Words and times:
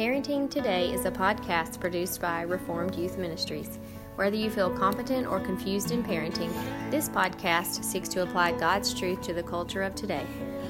Parenting 0.00 0.50
Today 0.50 0.90
is 0.94 1.04
a 1.04 1.10
podcast 1.10 1.78
produced 1.78 2.22
by 2.22 2.40
Reformed 2.40 2.94
Youth 2.94 3.18
Ministries. 3.18 3.78
Whether 4.16 4.36
you 4.36 4.48
feel 4.48 4.70
competent 4.70 5.26
or 5.26 5.40
confused 5.40 5.90
in 5.90 6.02
parenting, 6.02 6.50
this 6.90 7.10
podcast 7.10 7.84
seeks 7.84 8.08
to 8.08 8.22
apply 8.22 8.52
God's 8.52 8.94
truth 8.94 9.20
to 9.20 9.34
the 9.34 9.42
culture 9.42 9.82
of 9.82 9.94
today. 9.94 10.24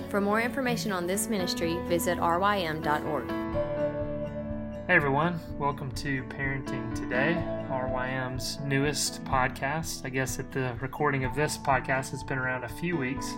For 0.08 0.20
more 0.20 0.40
information 0.40 0.90
on 0.90 1.06
this 1.06 1.28
ministry, 1.28 1.78
visit 1.86 2.18
rym.org. 2.18 3.28
Hey 4.88 4.96
everyone, 4.96 5.38
welcome 5.60 5.92
to 5.92 6.24
Parenting 6.24 6.92
Today, 6.96 7.40
RYM's 7.70 8.58
newest 8.64 9.22
podcast. 9.22 10.04
I 10.04 10.08
guess 10.08 10.40
at 10.40 10.50
the 10.50 10.74
recording 10.80 11.24
of 11.24 11.36
this 11.36 11.56
podcast, 11.56 12.12
it's 12.12 12.24
been 12.24 12.38
around 12.38 12.64
a 12.64 12.68
few 12.68 12.96
weeks 12.96 13.32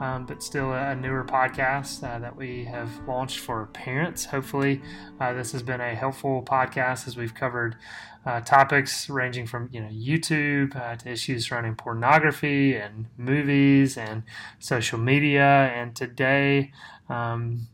um, 0.00 0.26
but 0.26 0.42
still 0.42 0.72
a 0.72 0.94
newer 0.94 1.24
podcast 1.24 2.02
uh, 2.02 2.18
that 2.18 2.36
we 2.36 2.64
have 2.64 2.90
launched 3.06 3.38
for 3.38 3.66
parents. 3.66 4.26
Hopefully, 4.26 4.80
uh, 5.20 5.32
this 5.32 5.52
has 5.52 5.62
been 5.62 5.80
a 5.80 5.94
helpful 5.94 6.42
podcast 6.42 7.06
as 7.06 7.16
we've 7.16 7.34
covered 7.34 7.76
uh, 8.24 8.40
topics 8.40 9.08
ranging 9.08 9.46
from 9.46 9.68
you 9.72 9.80
know 9.80 9.88
YouTube 9.88 10.76
uh, 10.76 10.96
to 10.96 11.10
issues 11.10 11.48
surrounding 11.48 11.74
pornography 11.74 12.74
and 12.74 13.06
movies 13.16 13.96
and 13.96 14.22
social 14.58 14.98
media. 14.98 15.70
And 15.74 15.94
today, 15.96 16.72
um, 17.08 17.68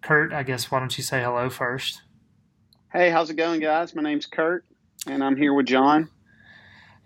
Kurt, 0.00 0.32
I 0.32 0.42
guess 0.42 0.70
why 0.70 0.80
don't 0.80 0.96
you 0.96 1.04
say 1.04 1.22
hello 1.22 1.50
first? 1.50 2.02
Hey, 2.92 3.10
how's 3.10 3.28
it 3.28 3.34
going, 3.34 3.60
guys? 3.60 3.94
My 3.94 4.02
name's 4.02 4.26
Kurt, 4.26 4.64
and 5.06 5.22
I'm 5.22 5.36
here 5.36 5.52
with 5.52 5.66
John. 5.66 6.08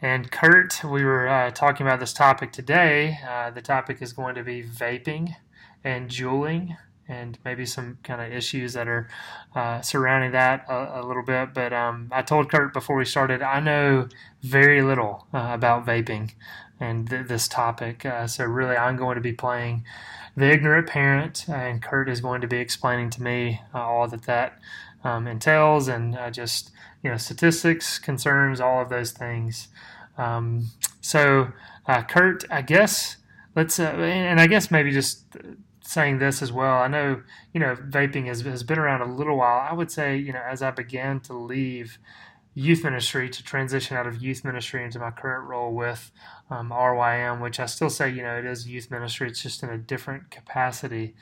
And 0.02 0.33
Kurt, 0.33 0.83
we 0.83 1.05
were 1.05 1.29
uh, 1.29 1.52
talking 1.52 1.87
about 1.87 2.01
this 2.01 2.12
topic 2.12 2.51
today. 2.51 3.20
Uh, 3.24 3.51
the 3.51 3.62
topic 3.62 4.02
is 4.02 4.12
going 4.12 4.34
to 4.34 4.42
be 4.42 4.61
vaping 4.61 5.37
and 5.84 6.11
juuling, 6.11 6.77
and 7.06 7.38
maybe 7.45 7.65
some 7.65 7.98
kind 8.02 8.20
of 8.20 8.33
issues 8.37 8.73
that 8.73 8.88
are 8.88 9.09
uh, 9.55 9.80
surrounding 9.80 10.33
that 10.33 10.66
a, 10.69 11.01
a, 11.01 11.06
little 11.06 11.23
bit. 11.23 11.55
But 11.55 11.73
um, 11.73 12.09
I 12.11 12.23
told 12.23 12.51
Kurt 12.51 12.72
before 12.72 12.97
we 12.97 13.05
started, 13.05 13.42
I 13.42 13.61
know 13.61 14.09
very 14.42 14.83
little 14.83 15.28
uh, 15.33 15.50
about 15.53 15.86
vaping 15.86 16.33
and 16.81 17.09
th- 17.09 17.28
this 17.28 17.47
topic. 17.47 18.05
Uh, 18.05 18.27
so 18.27 18.44
really, 18.44 18.77
I'm 18.77 18.97
going 18.97 19.14
to 19.14 19.20
be 19.20 19.33
playing 19.33 19.84
the 20.36 20.50
ignorant 20.50 20.88
parent, 20.88 21.48
and 21.48 21.83
Kurt 21.83 22.08
is 22.08 22.20
going 22.20 22.41
to 22.41 22.47
be 22.47 22.58
explaining 22.58 23.11
to 23.11 23.22
me 23.22 23.61
uh, 23.75 23.80
all 23.80 24.08
that 24.08 24.22
that 24.22 24.58
um, 25.05 25.27
entails 25.27 25.88
and 25.88 26.16
just 26.33 26.70
you 27.02 27.11
know 27.11 27.16
statistics, 27.16 27.98
concerns, 27.98 28.60
all 28.60 28.80
of 28.80 28.88
those 28.88 29.12
things. 29.12 29.69
Um, 30.16 30.70
so, 31.00 31.48
uh, 31.86 32.03
Kurt, 32.03 32.44
I 32.50 32.62
guess 32.62 33.16
let's, 33.55 33.78
uh, 33.78 33.84
and 33.84 34.41
I 34.41 34.47
guess 34.47 34.70
maybe 34.70 34.91
just 34.91 35.25
saying 35.80 36.19
this 36.19 36.42
as 36.42 36.53
well. 36.53 36.77
I 36.77 36.88
know, 36.88 37.22
you 37.53 37.60
know, 37.60 37.77
vaping 37.77 38.27
has, 38.27 38.42
has 38.42 38.62
been 38.62 38.78
around 38.78 39.03
a 39.03 39.12
little 39.12 39.36
while. 39.36 39.66
I 39.69 39.75
would 39.75 39.91
say, 39.91 40.16
you 40.16 40.33
know, 40.33 40.42
as 40.48 40.62
I 40.62 40.70
began 40.70 41.20
to 41.20 41.34
leave 41.34 41.98
youth 42.55 42.84
ministry 42.84 43.31
to 43.31 43.42
transition 43.42 43.97
out 43.97 44.06
of 44.06 44.22
youth 44.22 44.45
ministry 44.45 44.84
into 44.84 44.98
my 44.98 45.11
current 45.11 45.48
role 45.48 45.72
with 45.72 46.11
um, 46.50 46.70
RYM, 46.70 47.41
which 47.41 47.59
I 47.59 47.67
still 47.67 47.91
say, 47.91 48.11
you 48.11 48.22
know, 48.22 48.36
it 48.36 48.44
is 48.44 48.69
youth 48.69 48.91
ministry. 48.91 49.28
It's 49.28 49.42
just 49.42 49.62
in 49.62 49.70
a 49.70 49.78
different 49.78 50.31
capacity. 50.31 51.14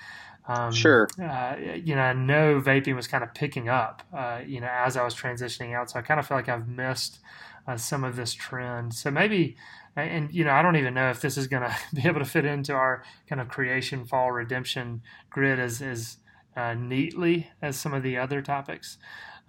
Um, 0.48 0.72
sure. 0.72 1.08
Uh, 1.22 1.56
you 1.74 1.94
know, 1.94 2.00
I 2.00 2.12
know 2.12 2.60
vaping 2.60 2.96
was 2.96 3.06
kind 3.06 3.22
of 3.22 3.32
picking 3.34 3.68
up, 3.68 4.02
uh, 4.12 4.40
you 4.44 4.60
know, 4.60 4.68
as 4.68 4.96
I 4.96 5.04
was 5.04 5.14
transitioning 5.14 5.74
out. 5.74 5.90
So 5.90 5.98
I 5.98 6.02
kind 6.02 6.18
of 6.18 6.26
feel 6.26 6.36
like 6.36 6.48
I've 6.48 6.66
missed 6.66 7.20
uh, 7.68 7.76
some 7.76 8.02
of 8.02 8.16
this 8.16 8.34
trend. 8.34 8.94
So 8.94 9.10
maybe, 9.10 9.56
and 9.94 10.32
you 10.32 10.44
know, 10.44 10.52
I 10.52 10.62
don't 10.62 10.76
even 10.76 10.94
know 10.94 11.10
if 11.10 11.20
this 11.20 11.36
is 11.36 11.46
going 11.46 11.62
to 11.70 11.76
be 11.94 12.08
able 12.08 12.20
to 12.20 12.24
fit 12.24 12.44
into 12.44 12.72
our 12.72 13.04
kind 13.28 13.40
of 13.40 13.48
creation, 13.48 14.04
fall, 14.04 14.32
redemption 14.32 15.02
grid 15.28 15.60
as 15.60 15.80
as 15.80 16.16
uh, 16.56 16.74
neatly 16.74 17.48
as 17.62 17.78
some 17.78 17.94
of 17.94 18.02
the 18.02 18.18
other 18.18 18.42
topics. 18.42 18.98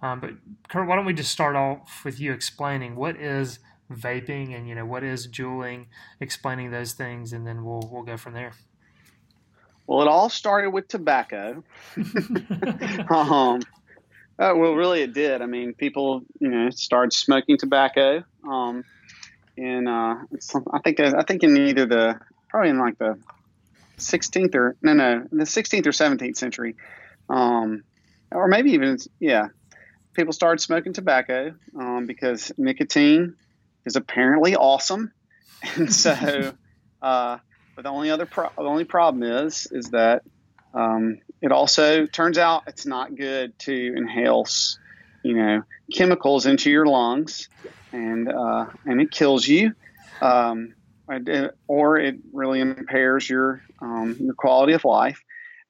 Um, 0.02 0.20
but 0.20 0.30
Kurt, 0.68 0.86
why 0.88 0.96
don't 0.96 1.04
we 1.04 1.14
just 1.14 1.30
start 1.30 1.54
off 1.54 2.04
with 2.04 2.18
you 2.20 2.32
explaining 2.32 2.96
what 2.96 3.16
is 3.16 3.60
vaping 3.90 4.56
and 4.56 4.68
you 4.68 4.74
know 4.74 4.84
what 4.84 5.04
is 5.04 5.26
juuling, 5.28 5.86
explaining 6.20 6.70
those 6.70 6.92
things, 6.92 7.32
and 7.32 7.46
then 7.46 7.64
we'll 7.64 7.88
we'll 7.90 8.02
go 8.02 8.16
from 8.16 8.34
there. 8.34 8.52
Well, 9.86 10.02
it 10.02 10.08
all 10.08 10.28
started 10.28 10.70
with 10.70 10.88
tobacco. 10.88 11.62
um, 13.10 13.60
uh, 14.38 14.54
well, 14.56 14.74
really, 14.74 15.02
it 15.02 15.12
did. 15.12 15.42
I 15.42 15.46
mean, 15.46 15.74
people, 15.74 16.22
you 16.40 16.48
know, 16.48 16.70
started 16.70 17.12
smoking 17.12 17.58
tobacco. 17.58 18.24
Um, 18.48 18.84
and 19.56 19.88
uh, 19.88 20.14
I 20.72 20.78
think 20.82 20.98
I 21.00 21.22
think 21.22 21.42
in 21.44 21.56
either 21.56 21.86
the 21.86 22.18
probably 22.48 22.70
in 22.70 22.78
like 22.78 22.98
the 22.98 23.18
16th 23.98 24.54
or 24.54 24.76
no 24.82 24.94
no 24.94 25.26
the 25.30 25.44
16th 25.44 25.86
or 25.86 25.90
17th 25.90 26.36
century, 26.36 26.74
um, 27.28 27.84
or 28.30 28.48
maybe 28.48 28.72
even 28.72 28.96
yeah, 29.20 29.48
people 30.14 30.32
started 30.32 30.60
smoking 30.60 30.92
tobacco 30.92 31.54
um, 31.78 32.06
because 32.06 32.52
nicotine 32.58 33.34
is 33.84 33.96
apparently 33.96 34.56
awesome, 34.56 35.12
and 35.76 35.92
so. 35.92 36.54
Uh, 37.02 37.36
but 37.74 37.82
the 37.82 37.88
only 37.88 38.10
other 38.10 38.26
pro- 38.26 38.50
the 38.56 38.62
only 38.62 38.84
problem 38.84 39.22
is 39.22 39.66
is 39.70 39.90
that 39.90 40.22
um, 40.74 41.18
it 41.40 41.52
also 41.52 42.06
turns 42.06 42.38
out 42.38 42.64
it's 42.66 42.86
not 42.86 43.14
good 43.14 43.58
to 43.60 43.94
inhale, 43.96 44.46
you 45.22 45.34
know, 45.34 45.62
chemicals 45.92 46.46
into 46.46 46.70
your 46.70 46.86
lungs, 46.86 47.48
and 47.92 48.30
uh, 48.30 48.66
and 48.86 49.00
it 49.00 49.10
kills 49.10 49.46
you, 49.46 49.74
um, 50.20 50.74
or 51.66 51.98
it 51.98 52.16
really 52.32 52.60
impairs 52.60 53.28
your 53.28 53.62
um, 53.80 54.16
your 54.20 54.34
quality 54.34 54.72
of 54.72 54.84
life, 54.84 55.22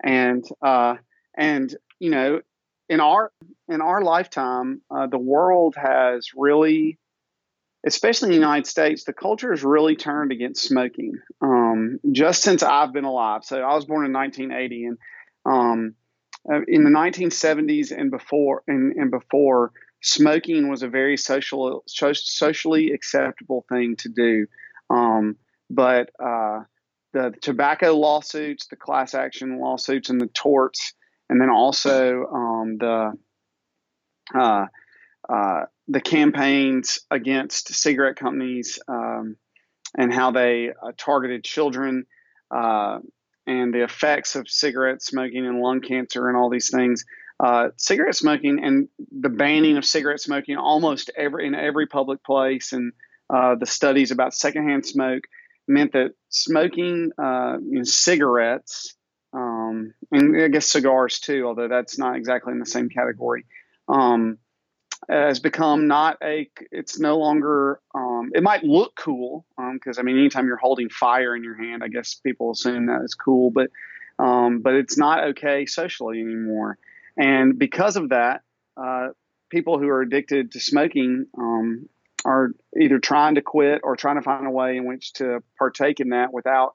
and 0.02 0.44
uh, 0.60 0.96
and 1.36 1.74
you 1.98 2.10
know, 2.10 2.40
in 2.88 3.00
our 3.00 3.32
in 3.68 3.80
our 3.80 4.02
lifetime, 4.02 4.82
uh, 4.90 5.06
the 5.06 5.18
world 5.18 5.74
has 5.76 6.30
really 6.34 6.98
especially 7.84 8.26
in 8.26 8.30
the 8.30 8.36
United 8.46 8.66
States, 8.66 9.04
the 9.04 9.12
culture 9.12 9.50
has 9.50 9.64
really 9.64 9.96
turned 9.96 10.32
against 10.32 10.62
smoking 10.62 11.14
um, 11.40 11.98
just 12.12 12.42
since 12.42 12.62
I've 12.62 12.92
been 12.92 13.04
alive. 13.04 13.44
So 13.44 13.60
I 13.60 13.74
was 13.74 13.84
born 13.84 14.06
in 14.06 14.12
1980, 14.12 14.84
and 14.84 14.98
um, 15.44 15.94
uh, 16.50 16.60
in 16.68 16.84
the 16.84 16.90
1970s 16.90 17.96
and 17.96 18.10
before, 18.10 18.62
and, 18.66 18.94
and, 18.96 19.10
before, 19.10 19.72
smoking 20.00 20.68
was 20.68 20.82
a 20.82 20.88
very 20.88 21.16
social, 21.16 21.82
socially 21.86 22.92
acceptable 22.92 23.64
thing 23.68 23.96
to 23.96 24.08
do. 24.08 24.46
Um, 24.90 25.36
but 25.70 26.10
uh, 26.22 26.60
the 27.12 27.34
tobacco 27.40 27.96
lawsuits, 27.96 28.66
the 28.66 28.76
class 28.76 29.14
action 29.14 29.60
lawsuits, 29.60 30.10
and 30.10 30.20
the 30.20 30.28
torts, 30.28 30.92
and 31.28 31.40
then 31.40 31.50
also 31.50 32.26
um, 32.26 32.76
the 32.78 33.12
uh, 34.34 34.66
uh, 35.28 35.62
the 35.88 36.00
campaigns 36.00 37.00
against 37.10 37.74
cigarette 37.74 38.16
companies 38.16 38.78
um, 38.88 39.36
and 39.96 40.12
how 40.12 40.30
they 40.30 40.70
uh, 40.70 40.92
targeted 40.96 41.44
children 41.44 42.06
uh, 42.50 42.98
and 43.46 43.74
the 43.74 43.82
effects 43.82 44.36
of 44.36 44.48
cigarette 44.48 45.02
smoking 45.02 45.46
and 45.46 45.60
lung 45.60 45.80
cancer 45.80 46.28
and 46.28 46.36
all 46.36 46.50
these 46.50 46.70
things. 46.70 47.04
Uh, 47.40 47.70
cigarette 47.76 48.14
smoking 48.14 48.62
and 48.62 48.88
the 49.10 49.28
banning 49.28 49.76
of 49.76 49.84
cigarette 49.84 50.20
smoking 50.20 50.56
almost 50.56 51.10
every 51.16 51.46
in 51.46 51.54
every 51.54 51.86
public 51.86 52.22
place 52.22 52.72
and 52.72 52.92
the 53.30 53.66
studies 53.66 54.10
about 54.10 54.34
secondhand 54.34 54.86
smoke 54.86 55.24
meant 55.66 55.92
that 55.92 56.12
smoking 56.28 57.10
you 57.18 57.78
know, 57.78 57.82
cigarettes 57.82 58.94
um, 59.32 59.94
and 60.10 60.40
I 60.40 60.48
guess 60.48 60.66
cigars 60.66 61.18
too, 61.18 61.44
although 61.46 61.68
that's 61.68 61.98
not 61.98 62.16
exactly 62.16 62.52
in 62.52 62.58
the 62.58 62.66
same 62.66 62.88
category. 62.88 63.46
Um, 63.88 64.38
has 65.08 65.40
become 65.40 65.88
not 65.88 66.16
a 66.22 66.48
it's 66.70 67.00
no 67.00 67.18
longer 67.18 67.80
um, 67.92 68.30
it 68.34 68.42
might 68.42 68.62
look 68.62 68.94
cool 68.94 69.44
because 69.72 69.98
um, 69.98 70.02
i 70.02 70.04
mean 70.04 70.16
anytime 70.16 70.46
you're 70.46 70.56
holding 70.56 70.88
fire 70.88 71.34
in 71.34 71.42
your 71.42 71.56
hand 71.56 71.82
i 71.82 71.88
guess 71.88 72.14
people 72.14 72.52
assume 72.52 72.86
that 72.86 73.02
is 73.02 73.12
cool 73.14 73.50
but 73.50 73.68
um, 74.18 74.60
but 74.60 74.74
it's 74.74 74.96
not 74.96 75.24
okay 75.30 75.66
socially 75.66 76.20
anymore. 76.20 76.78
And 77.16 77.58
because 77.58 77.96
of 77.96 78.10
that 78.10 78.42
uh, 78.76 79.08
people 79.50 79.78
who 79.78 79.88
are 79.88 80.00
addicted 80.00 80.52
to 80.52 80.60
smoking 80.60 81.26
um, 81.36 81.88
are 82.24 82.50
either 82.80 82.98
trying 82.98 83.34
to 83.34 83.42
quit 83.42 83.80
or 83.82 83.96
trying 83.96 84.16
to 84.16 84.22
find 84.22 84.46
a 84.46 84.50
way 84.50 84.76
in 84.76 84.86
which 84.86 85.12
to 85.14 85.42
partake 85.58 86.00
in 86.00 86.10
that 86.10 86.32
without 86.32 86.74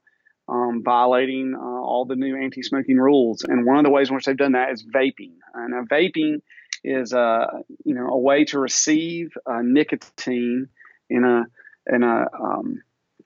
um, 0.49 0.83
violating 0.83 1.55
uh, 1.55 1.59
all 1.59 2.05
the 2.05 2.15
new 2.15 2.37
anti-smoking 2.37 2.97
rules. 2.97 3.43
And 3.43 3.65
one 3.65 3.77
of 3.77 3.83
the 3.83 3.89
ways 3.89 4.09
in 4.09 4.15
which 4.15 4.25
they've 4.25 4.37
done 4.37 4.53
that 4.53 4.71
is 4.71 4.85
vaping. 4.85 5.33
And 5.53 5.73
uh, 5.73 5.83
vaping 5.83 6.41
is 6.83 7.13
a 7.13 7.63
you 7.83 7.93
know 7.93 8.07
a 8.07 8.17
way 8.17 8.45
to 8.45 8.59
receive 8.59 9.31
uh, 9.45 9.61
nicotine 9.61 10.67
in 11.09 11.23
a 11.23 11.45
in 11.93 12.03
a 12.03 12.25
um, 12.39 12.81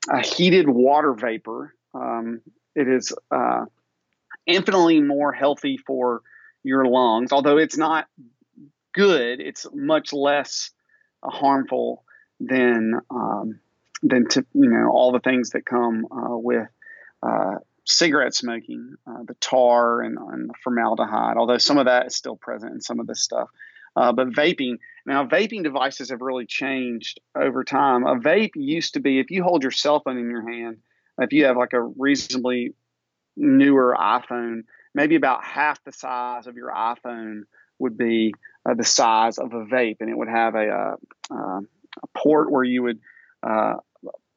a 0.10 0.22
heated 0.22 0.68
water 0.68 1.14
vapor. 1.14 1.74
Um, 1.94 2.42
it 2.76 2.88
is 2.88 3.14
uh, 3.32 3.66
infinitely 4.46 5.02
more 5.02 5.32
healthy 5.32 5.78
for 5.78 6.22
your 6.64 6.86
lungs, 6.86 7.32
although 7.32 7.58
it's 7.58 7.78
not 7.78 8.08
good. 8.94 9.40
It's 9.40 9.68
much 9.74 10.14
less 10.14 10.72
uh, 11.24 11.30
harmful 11.30 12.04
than 12.40 13.00
um, 13.10 13.60
than 14.04 14.28
to 14.30 14.46
you 14.54 14.70
know 14.70 14.90
all 14.90 15.12
the 15.12 15.20
things 15.20 15.52
that 15.52 15.66
come 15.66 16.06
uh, 16.12 16.38
with 16.38 16.68
uh, 17.24 17.56
cigarette 17.92 18.34
smoking, 18.34 18.96
uh, 19.08 19.24
the 19.26 19.36
tar 19.36 20.02
and, 20.02 20.18
and, 20.18 20.50
the 20.50 20.54
formaldehyde, 20.64 21.38
although 21.38 21.58
some 21.58 21.78
of 21.78 21.86
that 21.86 22.08
is 22.08 22.16
still 22.16 22.36
present 22.36 22.74
in 22.74 22.82
some 22.82 23.00
of 23.00 23.08
this 23.08 23.22
stuff. 23.22 23.50
Uh, 23.96 24.12
but 24.14 24.30
vaping, 24.30 24.78
now 25.06 25.26
vaping 25.26 25.64
devices 25.64 26.10
have 26.10 26.22
really 26.22 26.46
changed 26.46 27.20
over 27.36 27.64
time. 27.64 28.06
A 28.06 28.16
vape 28.16 28.52
used 28.56 28.94
to 28.94 29.00
be 29.00 29.20
if 29.20 29.32
you 29.32 29.44
hold 29.44 29.64
your 29.64 29.72
cell 29.72 30.00
phone 30.00 30.18
in 30.18 30.30
your 30.30 30.50
hand, 30.50 30.78
if 31.20 31.34
you 31.34 31.46
have 31.46 31.58
like 31.58 31.74
a 31.74 31.82
reasonably 31.82 32.74
newer 33.36 33.96
iPhone, 34.00 34.62
maybe 34.94 35.16
about 35.16 35.44
half 35.44 35.84
the 35.84 35.92
size 35.92 36.48
of 36.48 36.56
your 36.56 36.72
iPhone 36.72 37.42
would 37.80 37.98
be 37.98 38.34
uh, 38.66 38.74
the 38.76 38.84
size 38.84 39.38
of 39.38 39.54
a 39.54 39.66
vape, 39.66 39.98
and 40.00 40.10
it 40.10 40.18
would 40.18 40.30
have 40.30 40.56
a, 40.56 40.68
uh, 40.70 40.96
uh, 41.34 41.60
a 41.60 42.08
port 42.16 42.52
where 42.52 42.64
you 42.64 42.84
would 42.84 43.00
uh, 43.44 43.76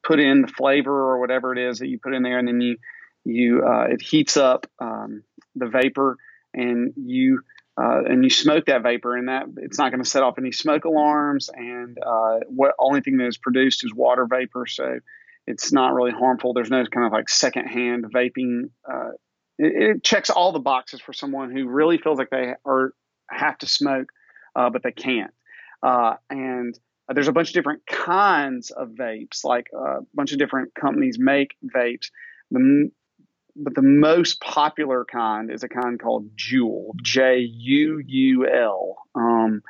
put 0.03 0.19
in 0.19 0.43
the 0.43 0.49
flavor 0.49 0.93
or 0.93 1.21
whatever 1.21 1.53
it 1.53 1.59
is 1.59 1.79
that 1.79 1.89
you 1.89 1.99
put 1.99 2.15
in 2.15 2.23
there, 2.23 2.39
and 2.39 2.49
then 2.49 2.61
you 2.61 2.77
you 3.25 3.65
uh, 3.67 3.87
it 3.91 4.03
heats 4.03 4.37
up 4.37 4.67
um, 4.79 5.23
the 5.55 5.67
vapor, 5.67 6.17
and 6.53 6.93
you 6.97 7.41
uh, 7.76 8.05
and 8.05 8.23
you 8.23 8.31
smoke 8.31 8.67
that 8.67 8.82
vapor, 8.82 9.17
and 9.17 9.29
that 9.29 9.47
it's 9.56 9.79
not 9.79 9.91
going 9.91 10.03
to 10.03 10.09
set 10.09 10.23
off 10.23 10.38
any 10.38 10.53
smoke 10.53 10.85
alarms, 10.85 11.50
and 11.53 11.99
what 12.47 12.75
only 12.79 13.00
thing 13.00 13.17
that 13.19 13.26
is 13.26 13.38
produced 13.38 13.85
is 13.85 13.93
water 13.94 14.26
vapor, 14.26 14.67
so 14.67 14.99
it's 15.47 15.73
not 15.73 15.94
really 15.94 16.12
harmful. 16.12 16.55
There's 16.55 16.71
no 16.71 16.85
kind 16.87 17.06
of 17.06 17.12
like 17.12 17.29
secondhand 17.29 18.06
vaping. 18.15 18.71
It, 19.59 19.97
it 19.97 20.05
checks 20.05 20.31
all 20.31 20.53
the 20.53 20.61
boxes 20.61 21.00
for 21.00 21.12
someone 21.12 21.50
who 21.50 21.69
really 21.69 21.99
feels 21.99 22.19
like 22.19 22.31
they 22.31 22.55
are 22.65 22.93
have 23.31 23.59
to 23.59 23.67
smoke, 23.67 24.11
uh, 24.55 24.70
but 24.70 24.82
they 24.82 24.93
can't. 24.93 25.32
Uh, 25.82 26.15
and 26.31 26.79
there's 27.12 27.29
a 27.29 27.32
bunch 27.32 27.49
of 27.49 27.55
different 27.55 27.87
kinds 27.87 28.70
of 28.70 28.88
vapes, 28.91 29.44
like 29.44 29.67
uh, 29.77 29.99
a 29.99 30.06
bunch 30.15 30.32
of 30.32 30.38
different 30.38 30.75
companies 30.75 31.19
make 31.19 31.55
vapes. 31.77 32.11
The, 32.50 32.91
but 33.56 33.75
the 33.75 33.83
most 33.83 34.41
popular 34.41 35.05
kind 35.05 35.51
is 35.51 35.62
a 35.62 35.69
kind 35.69 36.01
called 36.01 36.37
Juul, 36.37 36.95
J 37.03 37.39
U 37.39 38.03
U 38.05 38.49
L. 38.49 38.97
Um, 39.15 39.62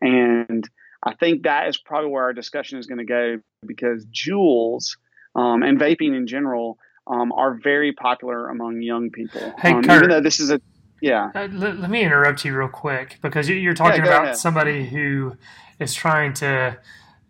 and 0.00 0.68
I 1.02 1.14
think 1.14 1.42
that 1.42 1.68
is 1.68 1.76
probably 1.76 2.10
where 2.10 2.24
our 2.24 2.32
discussion 2.32 2.78
is 2.78 2.86
going 2.86 2.98
to 2.98 3.04
go 3.04 3.40
because 3.66 4.06
Juuls 4.06 4.96
um, 5.34 5.62
and 5.62 5.78
vaping 5.78 6.16
in 6.16 6.26
general 6.26 6.78
um, 7.06 7.32
are 7.32 7.54
very 7.54 7.92
popular 7.92 8.48
among 8.48 8.80
young 8.82 9.10
people. 9.10 9.54
Hey, 9.58 9.72
um, 9.72 9.82
Kurt, 9.82 9.96
even 9.96 10.10
though 10.10 10.20
this 10.20 10.38
is 10.38 10.50
a 10.50 10.60
yeah. 11.00 11.32
Uh, 11.34 11.48
let, 11.50 11.78
let, 11.80 11.90
me 11.90 12.02
interrupt 12.04 12.44
you 12.44 12.56
real 12.56 12.68
quick 12.68 13.18
because 13.22 13.48
you're 13.48 13.74
talking 13.74 14.04
yeah, 14.04 14.10
about 14.10 14.24
ahead. 14.24 14.36
somebody 14.36 14.86
who 14.86 15.36
is 15.80 15.94
trying 15.94 16.32
to, 16.34 16.78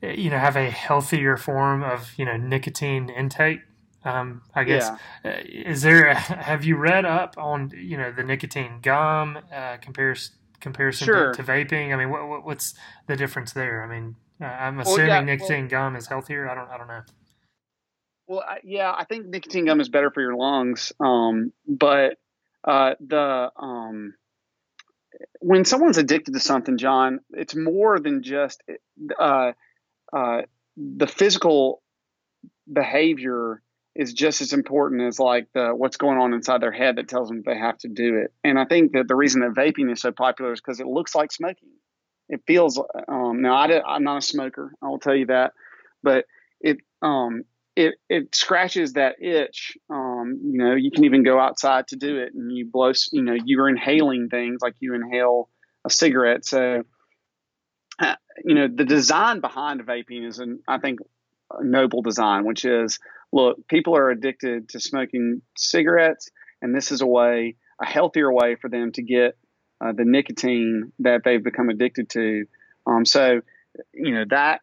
you 0.03 0.29
know, 0.29 0.37
have 0.37 0.57
a 0.57 0.69
healthier 0.69 1.39
form 1.39 1.83
of, 1.83 2.13
you 2.19 2.27
know, 2.27 2.37
nicotine 2.37 3.09
intake. 3.09 3.61
Um, 4.05 4.43
I 4.55 4.65
guess 4.65 4.91
yeah. 5.25 5.31
uh, 5.31 5.43
is 5.45 5.83
there? 5.83 6.09
A, 6.09 6.15
have 6.19 6.65
you 6.65 6.77
read 6.77 7.05
up 7.05 7.37
on 7.39 7.71
you 7.77 7.97
know 7.97 8.13
the 8.13 8.23
nicotine 8.23 8.81
gum 8.83 9.39
uh, 9.55 9.77
compares 9.81 10.33
comparison 10.61 11.07
sure. 11.07 11.33
to, 11.33 11.43
to, 11.43 11.49
vaping? 11.49 11.93
I 11.93 11.97
mean, 11.97 12.11
what, 12.11 12.29
what, 12.29 12.45
what's 12.45 12.75
the 13.07 13.17
difference 13.17 13.53
there? 13.53 13.85
I 13.85 13.87
mean, 13.87 14.17
uh, 14.41 14.47
I'm 14.47 14.81
assuming 14.81 15.09
well, 15.09 15.19
yeah, 15.19 15.25
nicotine 15.25 15.63
well, 15.63 15.71
gum 15.71 15.97
is 15.97 16.07
healthier. 16.07 16.49
I 16.49 16.55
don't 16.55 16.69
I 16.69 16.79
don't 16.79 16.89
know. 16.89 17.03
Well, 18.27 18.45
yeah, 18.65 18.93
I 18.97 19.05
think 19.05 19.27
nicotine 19.27 19.67
gum 19.67 19.81
is 19.81 19.89
better 19.89 20.11
for 20.11 20.21
your 20.21 20.35
lungs, 20.35 20.93
um, 20.99 21.53
but 21.67 22.17
uh, 22.65 22.95
the 23.01 23.51
um, 23.57 24.15
when 25.41 25.65
someone's 25.65 25.99
addicted 25.99 26.33
to 26.35 26.41
something, 26.41 26.79
John, 26.79 27.21
it's 27.31 27.55
more 27.55 27.99
than 27.99 28.23
just 28.23 28.63
uh, 29.19 29.53
uh, 30.13 30.43
the 30.77 31.07
physical 31.07 31.83
behavior 32.73 33.63
is 33.95 34.13
just 34.13 34.41
as 34.41 34.53
important 34.53 35.03
as 35.03 35.19
like 35.19 35.49
the 35.53 35.71
what's 35.71 35.97
going 35.97 36.19
on 36.19 36.33
inside 36.33 36.63
their 36.63 36.73
head 36.73 36.97
that 36.97 37.09
tells 37.09 37.29
them 37.29 37.43
they 37.45 37.59
have 37.59 37.79
to 37.79 37.89
do 37.89 38.17
it. 38.17 38.33
And 38.43 38.59
I 38.59 38.65
think 38.65 38.93
that 38.93 39.07
the 39.07 39.17
reason 39.17 39.43
that 39.43 39.51
vaping 39.51 39.93
is 39.93 40.01
so 40.01 40.13
popular 40.13 40.53
is 40.53 40.61
because 40.61 40.81
it 40.81 40.87
looks 40.87 41.15
like 41.15 41.31
smoking. 41.33 41.69
It 42.29 42.43
feels 42.47 42.81
um, 43.09 43.43
now 43.43 43.55
I 43.55 43.97
am 43.97 44.05
not 44.05 44.19
a 44.19 44.23
smoker, 44.23 44.73
I 44.83 44.89
will 44.89 44.99
tell 44.99 45.15
you 45.15 45.27
that, 45.27 45.53
but 46.03 46.25
it 46.61 46.79
um, 47.03 47.45
it 47.77 47.95
it 48.09 48.35
scratches 48.35 48.95
that 48.95 49.17
itch. 49.21 49.77
Um, 49.91 50.41
you 50.45 50.59
know, 50.59 50.75
you 50.75 50.91
can 50.91 51.05
even 51.05 51.23
go 51.23 51.39
outside 51.39 51.89
to 51.89 51.97
do 51.97 52.19
it, 52.19 52.35
and 52.35 52.55
you 52.55 52.67
blow. 52.71 52.93
You 53.13 53.23
know, 53.23 53.37
you're 53.45 53.69
inhaling 53.69 54.29
things 54.29 54.61
like 54.63 54.75
you 54.81 54.95
inhale 54.95 55.49
a 55.85 55.91
cigarette. 55.91 56.45
So, 56.45 56.85
uh, 57.99 58.15
you 58.45 58.55
know, 58.55 58.69
the 58.69 58.85
design 58.85 59.41
behind 59.41 59.85
vaping 59.87 60.27
is, 60.27 60.39
an, 60.39 60.61
I 60.69 60.79
think, 60.79 61.01
noble 61.61 62.03
design, 62.03 62.45
which 62.45 62.65
is 62.65 62.99
look, 63.33 63.67
people 63.67 63.97
are 63.97 64.11
addicted 64.11 64.69
to 64.71 64.81
smoking 64.81 65.43
cigarettes, 65.57 66.31
and 66.61 66.75
this 66.75 66.93
is 66.93 67.01
a 67.01 67.07
way, 67.07 67.57
a 67.81 67.87
healthier 67.87 68.33
way 68.33 68.57
for 68.57 68.69
them 68.69 68.93
to 68.93 69.03
get 69.03 69.37
uh, 69.81 69.93
the 69.93 70.05
nicotine 70.05 70.93
that 71.01 71.23
they've 71.25 71.43
become 71.43 71.69
addicted 71.69 72.11
to. 72.11 72.45
Um, 72.87 73.05
so, 73.05 73.41
you 73.93 74.15
know, 74.15 74.25
that 74.31 74.61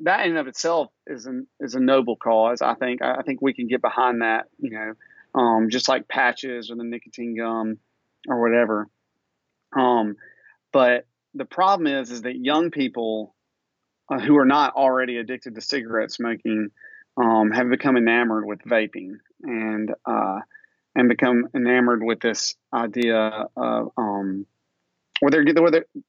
that 0.00 0.24
in 0.24 0.30
and 0.30 0.38
of 0.38 0.48
itself 0.48 0.90
is 1.06 1.26
an 1.26 1.46
is 1.60 1.74
a 1.74 1.80
noble 1.80 2.16
cause. 2.16 2.60
I 2.60 2.74
think 2.74 3.00
I 3.00 3.22
think 3.22 3.40
we 3.40 3.54
can 3.54 3.68
get 3.68 3.80
behind 3.80 4.22
that. 4.22 4.46
You 4.58 4.70
know, 4.70 5.40
um, 5.40 5.70
just 5.70 5.88
like 5.88 6.08
patches 6.08 6.70
or 6.70 6.76
the 6.76 6.84
nicotine 6.84 7.36
gum 7.36 7.78
or 8.28 8.40
whatever. 8.40 8.88
Um, 9.76 10.16
but 10.72 11.06
the 11.34 11.44
problem 11.44 11.86
is 11.86 12.10
is 12.10 12.22
that 12.22 12.36
young 12.36 12.70
people 12.70 13.34
uh, 14.10 14.18
who 14.18 14.36
are 14.36 14.44
not 14.44 14.74
already 14.74 15.16
addicted 15.16 15.54
to 15.54 15.60
cigarette 15.60 16.10
smoking 16.10 16.70
um, 17.16 17.50
have 17.50 17.68
become 17.68 17.96
enamored 17.96 18.44
with 18.46 18.60
vaping 18.60 19.18
and 19.42 19.92
uh, 20.04 20.40
and 20.94 21.08
become 21.08 21.48
enamored 21.54 22.02
with 22.02 22.20
this 22.20 22.54
idea 22.72 23.46
of 23.56 23.90
um, 23.96 24.46
where 25.20 25.30
they're, 25.30 25.44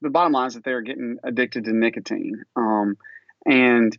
the 0.01 0.09
bottom 0.09 0.33
line 0.33 0.47
is 0.47 0.53
that 0.55 0.63
they're 0.63 0.81
getting 0.81 1.17
addicted 1.23 1.65
to 1.65 1.73
nicotine. 1.73 2.43
Um, 2.55 2.97
and 3.45 3.97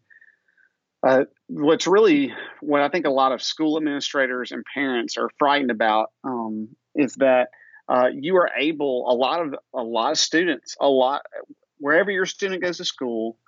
uh, 1.06 1.24
what's 1.48 1.86
really 1.86 2.32
what 2.60 2.82
I 2.82 2.88
think 2.88 3.06
a 3.06 3.10
lot 3.10 3.32
of 3.32 3.42
school 3.42 3.76
administrators 3.76 4.52
and 4.52 4.64
parents 4.74 5.16
are 5.16 5.30
frightened 5.38 5.70
about 5.70 6.10
um, 6.24 6.68
is 6.94 7.14
that 7.16 7.48
uh, 7.88 8.08
you 8.12 8.36
are 8.36 8.50
able 8.58 9.08
a 9.08 9.14
lot 9.14 9.46
of 9.46 9.54
a 9.74 9.82
lot 9.82 10.12
of 10.12 10.18
students 10.18 10.76
a 10.80 10.88
lot 10.88 11.22
wherever 11.78 12.10
your 12.10 12.26
student 12.26 12.62
goes 12.62 12.78
to 12.78 12.84
school, 12.84 13.38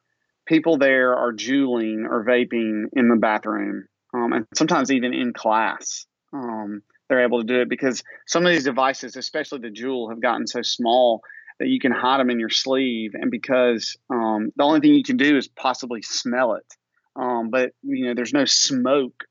people 0.48 0.78
there 0.78 1.14
are 1.14 1.32
juuling 1.32 2.06
or 2.08 2.24
vaping 2.24 2.86
in 2.94 3.08
the 3.08 3.16
bathroom, 3.16 3.86
um, 4.14 4.32
and 4.32 4.46
sometimes 4.54 4.90
even 4.90 5.14
in 5.14 5.32
class. 5.32 6.06
Um, 6.32 6.82
they're 7.08 7.24
able 7.24 7.40
to 7.40 7.46
do 7.46 7.60
it 7.60 7.68
because 7.68 8.02
some 8.26 8.44
of 8.44 8.52
these 8.52 8.64
devices, 8.64 9.16
especially 9.16 9.60
the 9.60 9.70
Juul, 9.70 10.10
have 10.10 10.20
gotten 10.20 10.46
so 10.46 10.60
small 10.62 11.22
that 11.58 11.68
you 11.68 11.80
can 11.80 11.92
hide 11.92 12.20
them 12.20 12.30
in 12.30 12.40
your 12.40 12.50
sleeve, 12.50 13.12
and 13.14 13.30
because 13.30 13.96
um, 14.10 14.50
the 14.56 14.64
only 14.64 14.80
thing 14.80 14.94
you 14.94 15.04
can 15.04 15.16
do 15.16 15.36
is 15.36 15.48
possibly 15.48 16.02
smell 16.02 16.54
it, 16.54 16.74
um, 17.16 17.50
but 17.50 17.72
you 17.82 18.06
know 18.06 18.14
there's 18.14 18.32
no 18.32 18.44
smoke 18.44 19.24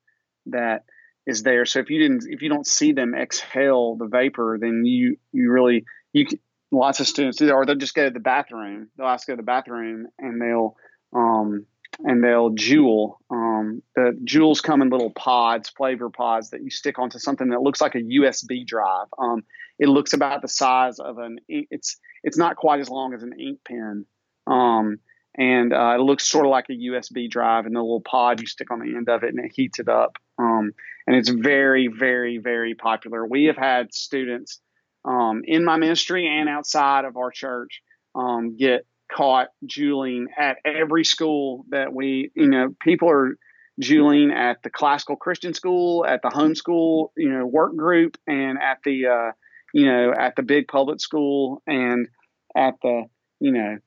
that 0.47 0.83
is 1.25 1.43
there. 1.43 1.65
So 1.65 1.79
if 1.79 1.89
you 1.89 1.99
didn't, 1.99 2.25
if 2.27 2.41
you 2.41 2.49
don't 2.49 2.65
see 2.65 2.93
them 2.93 3.13
exhale 3.13 3.95
the 3.95 4.07
vapor, 4.07 4.57
then 4.59 4.85
you 4.85 5.17
you 5.31 5.51
really 5.51 5.85
you 6.13 6.25
lots 6.71 6.99
of 6.99 7.07
students 7.07 7.37
do 7.37 7.47
that, 7.47 7.53
or 7.53 7.65
they'll 7.65 7.75
just 7.75 7.95
go 7.95 8.05
to 8.05 8.11
the 8.11 8.19
bathroom. 8.19 8.89
They'll 8.97 9.07
ask 9.07 9.25
to 9.25 9.31
go 9.31 9.35
to 9.35 9.41
the 9.41 9.45
bathroom, 9.45 10.07
and 10.19 10.41
they'll 10.41 10.75
um, 11.13 11.65
and 12.03 12.23
they'll 12.23 12.51
juul. 12.51 13.15
Um, 13.29 13.81
the 13.95 14.17
Juuls 14.23 14.61
come 14.61 14.81
in 14.81 14.89
little 14.89 15.11
pods, 15.11 15.69
flavor 15.69 16.09
pods 16.09 16.51
that 16.51 16.61
you 16.61 16.69
stick 16.69 16.99
onto 16.99 17.19
something 17.19 17.49
that 17.49 17.61
looks 17.61 17.81
like 17.81 17.95
a 17.95 18.01
USB 18.01 18.65
drive. 18.65 19.07
Um, 19.17 19.43
it 19.79 19.89
looks 19.89 20.13
about 20.13 20.41
the 20.41 20.47
size 20.47 20.99
of 20.99 21.17
an. 21.17 21.39
It's 21.47 21.97
it's 22.23 22.37
not 22.37 22.55
quite 22.55 22.79
as 22.79 22.89
long 22.89 23.13
as 23.13 23.23
an 23.23 23.33
ink 23.39 23.59
pen, 23.67 24.05
um, 24.45 24.99
and 25.37 25.73
uh, 25.73 25.95
it 25.97 26.01
looks 26.01 26.27
sort 26.27 26.45
of 26.45 26.51
like 26.51 26.65
a 26.69 26.73
USB 26.73 27.29
drive. 27.29 27.65
And 27.65 27.75
the 27.75 27.81
little 27.81 28.01
pod 28.01 28.41
you 28.41 28.47
stick 28.47 28.71
on 28.71 28.79
the 28.79 28.95
end 28.95 29.09
of 29.09 29.23
it, 29.23 29.33
and 29.33 29.43
it 29.43 29.51
heats 29.53 29.79
it 29.79 29.89
up. 29.89 30.17
Um, 30.39 30.73
and 31.07 31.15
it's 31.15 31.29
very, 31.29 31.87
very, 31.87 32.37
very 32.37 32.75
popular. 32.75 33.25
We 33.25 33.45
have 33.45 33.57
had 33.57 33.93
students 33.93 34.59
um, 35.05 35.43
in 35.45 35.63
my 35.63 35.77
ministry 35.77 36.27
and 36.27 36.49
outside 36.49 37.05
of 37.05 37.15
our 37.17 37.31
church 37.31 37.81
um, 38.13 38.57
get 38.57 38.85
caught 39.11 39.49
juuling 39.65 40.27
at 40.37 40.57
every 40.65 41.03
school 41.03 41.65
that 41.69 41.93
we, 41.93 42.31
you 42.35 42.47
know, 42.47 42.73
people 42.81 43.09
are 43.09 43.37
juuling 43.79 44.31
at 44.31 44.63
the 44.63 44.69
classical 44.69 45.15
Christian 45.15 45.53
school, 45.53 46.05
at 46.05 46.21
the 46.21 46.29
homeschool, 46.29 47.09
you 47.15 47.29
know, 47.29 47.45
work 47.45 47.75
group, 47.75 48.17
and 48.27 48.57
at 48.61 48.79
the, 48.83 49.07
uh, 49.07 49.31
you 49.73 49.85
know, 49.85 50.13
at 50.17 50.35
the 50.35 50.43
big 50.43 50.67
public 50.67 50.99
school, 50.99 51.61
and 51.67 52.07
at 52.55 52.75
the, 52.81 53.03
you 53.39 53.51
know, 53.51 53.77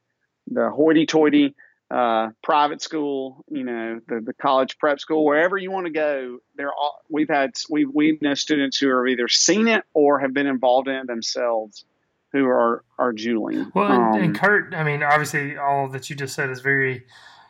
the 0.47 0.71
hoity-toity 0.71 1.55
uh, 1.91 2.29
private 2.43 2.81
school, 2.81 3.45
you 3.51 3.65
know, 3.65 4.01
the, 4.07 4.21
the 4.21 4.33
college 4.33 4.79
prep 4.79 5.01
school, 5.01 5.25
wherever 5.25 5.57
you 5.57 5.73
want 5.73 5.87
to 5.87 5.93
go. 5.93 6.39
There, 6.55 6.71
we've 7.09 7.29
had 7.29 7.51
we 7.69 7.85
we 7.85 8.17
know 8.23 8.35
students 8.35 8.79
who 8.79 8.89
have 8.97 9.09
either 9.09 9.27
seen 9.27 9.67
it 9.67 9.83
or 9.93 10.21
have 10.21 10.33
been 10.33 10.47
involved 10.47 10.87
in 10.87 10.95
it 10.95 11.07
themselves 11.09 11.85
who 12.33 12.47
are 12.47 12.85
are 12.99 13.13
juuling. 13.13 13.71
Well, 13.75 13.91
um, 13.91 14.21
and, 14.21 14.39
Kurt, 14.39 14.75
I 14.75 14.85
mean, 14.85 15.03
obviously, 15.03 15.57
all 15.57 15.89
that 15.89 16.11
you 16.11 16.17
just 16.17 16.35
said 16.35 16.51
is 16.51 16.61
very, 16.61 17.05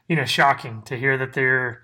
you 0.09 0.17
know, 0.17 0.25
shocking 0.25 0.83
to 0.83 0.97
hear 0.97 1.19
that 1.19 1.33
they're, 1.33 1.83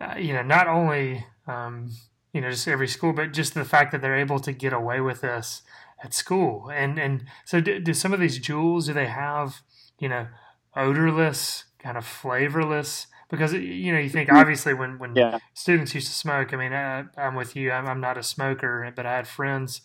uh, 0.00 0.14
you 0.16 0.32
know, 0.32 0.42
not 0.42 0.66
only 0.66 1.24
um, 1.46 1.90
you 2.32 2.40
know, 2.40 2.50
just 2.50 2.68
every 2.68 2.88
school, 2.88 3.12
but 3.12 3.32
just 3.32 3.54
the 3.54 3.64
fact 3.64 3.92
that 3.92 4.02
they're 4.02 4.16
able 4.16 4.38
to 4.40 4.52
get 4.52 4.72
away 4.72 5.00
with 5.00 5.22
this 5.22 5.62
at 6.02 6.14
school. 6.14 6.70
And 6.70 6.98
and 6.98 7.24
so, 7.44 7.60
do, 7.60 7.80
do 7.80 7.94
some 7.94 8.12
of 8.12 8.20
these 8.20 8.38
Juuls? 8.38 8.86
do 8.86 8.92
they 8.92 9.06
have 9.06 9.62
you 9.98 10.08
know 10.08 10.28
odorless, 10.76 11.64
kind 11.78 11.96
of 11.96 12.06
flavorless? 12.06 13.06
Because 13.30 13.52
you 13.52 13.92
know, 13.92 13.98
you 13.98 14.08
think 14.08 14.28
mm-hmm. 14.28 14.38
obviously 14.38 14.74
when 14.74 14.98
when 14.98 15.16
yeah. 15.16 15.38
students 15.54 15.94
used 15.94 16.08
to 16.08 16.14
smoke. 16.14 16.52
I 16.52 16.56
mean, 16.56 16.72
I, 16.72 17.04
I'm 17.16 17.34
with 17.34 17.56
you. 17.56 17.72
I'm, 17.72 17.86
I'm 17.86 18.00
not 18.00 18.18
a 18.18 18.22
smoker, 18.22 18.90
but 18.94 19.06
I 19.06 19.16
had 19.16 19.26
friends 19.26 19.80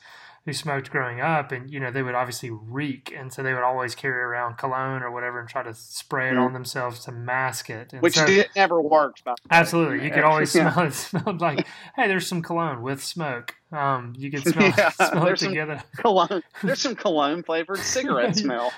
who 0.45 0.51
smoked 0.51 0.91
growing 0.91 1.21
up, 1.21 1.51
and 1.51 1.71
you 1.71 1.79
know 1.79 1.89
they 1.89 2.03
would 2.03 2.15
obviously 2.15 2.49
reek, 2.51 3.13
and 3.15 3.31
so 3.31 3.41
they 3.41 3.53
would 3.53 3.63
always 3.63 3.95
carry 3.95 4.21
around 4.21 4.57
cologne 4.57 5.01
or 5.01 5.11
whatever 5.11 5.39
and 5.39 5.47
try 5.47 5.63
to 5.63 5.73
spray 5.73 6.29
it 6.29 6.33
mm. 6.33 6.45
on 6.45 6.53
themselves 6.53 7.05
to 7.05 7.11
mask 7.11 7.69
it. 7.69 7.93
And 7.93 8.01
Which 8.01 8.15
so, 8.15 8.25
did, 8.25 8.49
never 8.55 8.81
worked. 8.81 9.23
Absolutely, 9.49 10.05
you 10.05 10.11
could 10.11 10.23
always 10.23 10.51
smell 10.51 10.79
it. 10.79 10.93
Smelled 11.03 11.41
like, 11.41 11.65
hey, 11.95 12.07
there's 12.07 12.27
some 12.27 12.41
cologne 12.41 12.81
with 12.81 13.03
smoke. 13.03 13.55
Um, 13.73 14.13
you 14.15 14.29
can 14.29 14.41
smell, 14.51 14.73
yeah, 14.77 14.89
smell 14.91 15.27
it 15.27 15.37
together. 15.37 15.83
Cologne. 15.97 16.43
There's 16.61 16.79
some 16.79 16.95
cologne 16.95 17.43
flavored 17.43 17.79
cigarette 17.79 18.35
smell. 18.35 18.71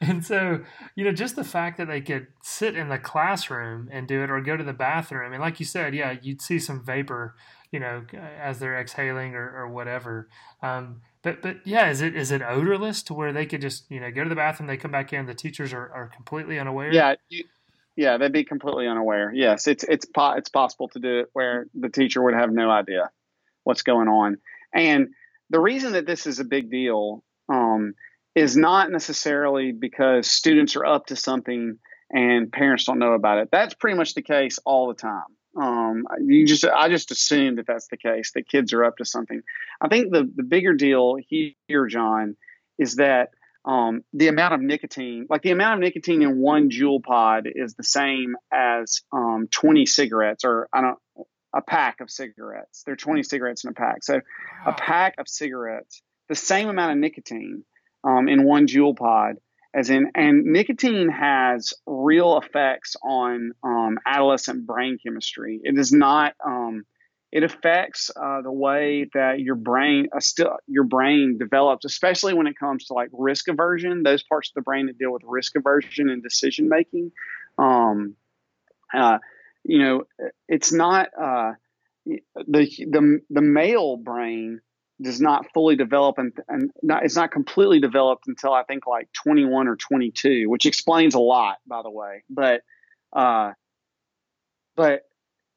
and 0.00 0.24
so, 0.24 0.60
you 0.94 1.04
know, 1.04 1.12
just 1.12 1.36
the 1.36 1.44
fact 1.44 1.78
that 1.78 1.88
they 1.88 2.00
could 2.00 2.28
sit 2.42 2.76
in 2.76 2.88
the 2.88 2.98
classroom 2.98 3.88
and 3.90 4.06
do 4.06 4.22
it, 4.22 4.30
or 4.30 4.40
go 4.40 4.56
to 4.56 4.64
the 4.64 4.72
bathroom, 4.72 5.32
and 5.32 5.40
like 5.40 5.58
you 5.58 5.66
said, 5.66 5.94
yeah, 5.94 6.16
you'd 6.20 6.42
see 6.42 6.58
some 6.58 6.84
vapor 6.84 7.34
you 7.72 7.80
know, 7.80 8.04
as 8.38 8.58
they're 8.58 8.78
exhaling 8.78 9.34
or, 9.34 9.50
or 9.56 9.66
whatever. 9.66 10.28
Um, 10.62 11.00
but 11.22 11.40
but 11.40 11.66
yeah, 11.66 11.88
is 11.88 12.02
it 12.02 12.14
is 12.14 12.30
it 12.30 12.42
odorless 12.42 13.02
to 13.04 13.14
where 13.14 13.32
they 13.32 13.46
could 13.46 13.62
just 13.62 13.90
you 13.90 13.98
know 13.98 14.10
go 14.10 14.22
to 14.22 14.28
the 14.28 14.36
bathroom, 14.36 14.66
they 14.66 14.76
come 14.76 14.90
back 14.90 15.12
in, 15.14 15.24
the 15.24 15.34
teachers 15.34 15.72
are, 15.72 15.90
are 15.90 16.10
completely 16.14 16.58
unaware? 16.58 16.92
Yeah, 16.92 17.14
you, 17.30 17.44
yeah, 17.96 18.18
they'd 18.18 18.32
be 18.32 18.44
completely 18.44 18.86
unaware. 18.86 19.32
Yes, 19.34 19.66
it's 19.66 19.84
it's 19.84 20.04
po- 20.04 20.32
it's 20.32 20.50
possible 20.50 20.88
to 20.88 20.98
do 20.98 21.20
it 21.20 21.30
where 21.32 21.66
the 21.74 21.88
teacher 21.88 22.22
would 22.22 22.34
have 22.34 22.52
no 22.52 22.70
idea 22.70 23.10
what's 23.64 23.82
going 23.82 24.08
on. 24.08 24.38
And 24.74 25.08
the 25.50 25.60
reason 25.60 25.92
that 25.92 26.06
this 26.06 26.26
is 26.26 26.40
a 26.40 26.44
big 26.44 26.70
deal 26.70 27.22
um, 27.48 27.94
is 28.34 28.56
not 28.56 28.90
necessarily 28.90 29.72
because 29.72 30.26
students 30.26 30.76
are 30.76 30.86
up 30.86 31.06
to 31.06 31.16
something 31.16 31.78
and 32.10 32.52
parents 32.52 32.84
don't 32.84 32.98
know 32.98 33.12
about 33.12 33.38
it. 33.38 33.48
That's 33.52 33.74
pretty 33.74 33.96
much 33.96 34.14
the 34.14 34.22
case 34.22 34.58
all 34.64 34.88
the 34.88 34.94
time. 34.94 35.24
Um, 35.60 36.04
you 36.24 36.46
just, 36.46 36.64
I 36.64 36.88
just 36.88 37.10
assume 37.10 37.56
that 37.56 37.66
that's 37.66 37.88
the 37.88 37.98
case, 37.98 38.32
that 38.32 38.48
kids 38.48 38.72
are 38.72 38.84
up 38.84 38.96
to 38.98 39.04
something. 39.04 39.42
I 39.80 39.88
think 39.88 40.12
the, 40.12 40.30
the 40.34 40.42
bigger 40.42 40.72
deal 40.72 41.16
here, 41.28 41.86
John, 41.86 42.36
is 42.78 42.96
that 42.96 43.30
um, 43.64 44.02
the 44.12 44.28
amount 44.28 44.54
of 44.54 44.60
nicotine, 44.60 45.26
like 45.28 45.42
the 45.42 45.50
amount 45.50 45.74
of 45.74 45.80
nicotine 45.80 46.22
in 46.22 46.38
one 46.38 46.70
Juul 46.70 47.02
pod 47.02 47.46
is 47.46 47.74
the 47.74 47.84
same 47.84 48.34
as 48.52 49.02
um, 49.12 49.48
20 49.50 49.86
cigarettes 49.86 50.44
or 50.44 50.68
I 50.72 50.80
don't, 50.80 50.98
a 51.54 51.62
pack 51.62 52.00
of 52.00 52.10
cigarettes. 52.10 52.82
There 52.84 52.94
are 52.94 52.96
20 52.96 53.22
cigarettes 53.22 53.64
in 53.64 53.70
a 53.70 53.74
pack. 53.74 54.02
So 54.02 54.20
a 54.66 54.72
pack 54.72 55.16
of 55.18 55.28
cigarettes, 55.28 56.02
the 56.28 56.34
same 56.34 56.68
amount 56.68 56.92
of 56.92 56.98
nicotine 56.98 57.64
um, 58.04 58.28
in 58.28 58.44
one 58.44 58.66
Juul 58.66 58.96
pod 58.96 59.36
as 59.74 59.90
in 59.90 60.10
and 60.14 60.44
nicotine 60.44 61.08
has 61.08 61.72
real 61.86 62.38
effects 62.38 62.96
on 63.02 63.52
um, 63.62 63.98
adolescent 64.06 64.66
brain 64.66 64.98
chemistry 65.02 65.60
it 65.62 65.78
is 65.78 65.92
not 65.92 66.34
um, 66.44 66.84
it 67.30 67.42
affects 67.42 68.10
uh, 68.14 68.42
the 68.42 68.52
way 68.52 69.08
that 69.14 69.40
your 69.40 69.54
brain 69.54 70.08
uh, 70.14 70.20
still 70.20 70.56
your 70.66 70.84
brain 70.84 71.38
develops 71.38 71.84
especially 71.84 72.34
when 72.34 72.46
it 72.46 72.58
comes 72.58 72.86
to 72.86 72.94
like 72.94 73.08
risk 73.12 73.48
aversion 73.48 74.02
those 74.02 74.22
parts 74.22 74.50
of 74.50 74.54
the 74.54 74.62
brain 74.62 74.86
that 74.86 74.98
deal 74.98 75.12
with 75.12 75.22
risk 75.24 75.56
aversion 75.56 76.08
and 76.10 76.22
decision 76.22 76.68
making 76.68 77.10
um, 77.58 78.14
uh, 78.94 79.18
you 79.64 79.78
know 79.78 80.04
it's 80.48 80.72
not 80.72 81.08
uh, 81.20 81.52
the 82.06 82.68
the 82.90 83.20
the 83.30 83.42
male 83.42 83.96
brain 83.96 84.60
does 85.00 85.20
not 85.20 85.46
fully 85.52 85.76
develop 85.76 86.18
and, 86.18 86.32
and 86.48 86.70
not, 86.82 87.04
it's 87.04 87.16
not 87.16 87.32
completely 87.32 87.80
developed 87.80 88.28
until 88.28 88.52
I 88.52 88.62
think 88.62 88.86
like 88.86 89.08
21 89.24 89.66
or 89.66 89.74
22, 89.74 90.48
which 90.48 90.64
explains 90.64 91.14
a 91.14 91.18
lot, 91.18 91.56
by 91.66 91.82
the 91.82 91.90
way. 91.90 92.22
But, 92.30 92.62
uh, 93.12 93.52
but 94.76 95.02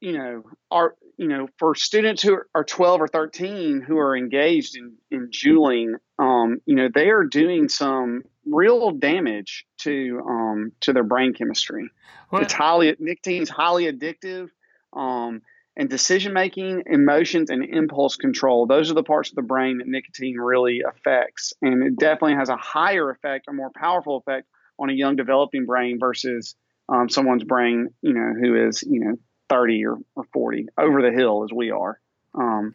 you 0.00 0.18
know, 0.18 0.42
are 0.70 0.94
you 1.16 1.28
know, 1.28 1.48
for 1.58 1.74
students 1.74 2.22
who 2.22 2.38
are 2.54 2.64
12 2.64 3.00
or 3.00 3.08
13 3.08 3.80
who 3.80 3.98
are 3.98 4.16
engaged 4.16 4.76
in 4.76 4.96
in 5.10 5.28
juuling, 5.30 5.94
um, 6.18 6.60
you 6.66 6.74
know, 6.74 6.88
they 6.94 7.08
are 7.08 7.24
doing 7.24 7.68
some 7.68 8.22
real 8.46 8.90
damage 8.92 9.66
to 9.78 10.22
um, 10.26 10.72
to 10.80 10.92
their 10.92 11.04
brain 11.04 11.34
chemistry. 11.34 11.90
What? 12.30 12.42
It's 12.42 12.52
highly 12.52 12.94
nicotine 12.98 13.46
highly 13.46 13.90
addictive. 13.90 14.48
Um, 14.92 15.42
and 15.76 15.90
decision 15.90 16.32
making, 16.32 16.84
emotions, 16.86 17.50
and 17.50 17.62
impulse 17.62 18.16
control. 18.16 18.66
Those 18.66 18.90
are 18.90 18.94
the 18.94 19.02
parts 19.02 19.28
of 19.28 19.36
the 19.36 19.42
brain 19.42 19.78
that 19.78 19.86
nicotine 19.86 20.38
really 20.38 20.80
affects. 20.80 21.52
And 21.60 21.86
it 21.86 21.96
definitely 21.98 22.36
has 22.36 22.48
a 22.48 22.56
higher 22.56 23.10
effect, 23.10 23.46
a 23.48 23.52
more 23.52 23.70
powerful 23.76 24.16
effect 24.16 24.48
on 24.78 24.88
a 24.88 24.94
young 24.94 25.16
developing 25.16 25.66
brain 25.66 25.98
versus 26.00 26.54
um, 26.88 27.08
someone's 27.10 27.44
brain, 27.44 27.90
you 28.00 28.14
know, 28.14 28.32
who 28.40 28.68
is, 28.68 28.82
you 28.82 29.00
know, 29.00 29.16
30 29.48 29.84
or, 29.86 29.98
or 30.14 30.24
40 30.32 30.68
over 30.78 31.02
the 31.02 31.12
hill 31.12 31.44
as 31.44 31.52
we 31.52 31.70
are. 31.70 32.00
Um, 32.34 32.74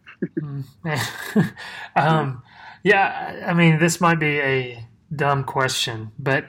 um, 1.96 2.44
yeah, 2.84 3.46
I 3.48 3.54
mean, 3.54 3.80
this 3.80 4.00
might 4.00 4.20
be 4.20 4.40
a 4.40 4.86
dumb 5.16 5.44
question, 5.44 6.12
but 6.18 6.46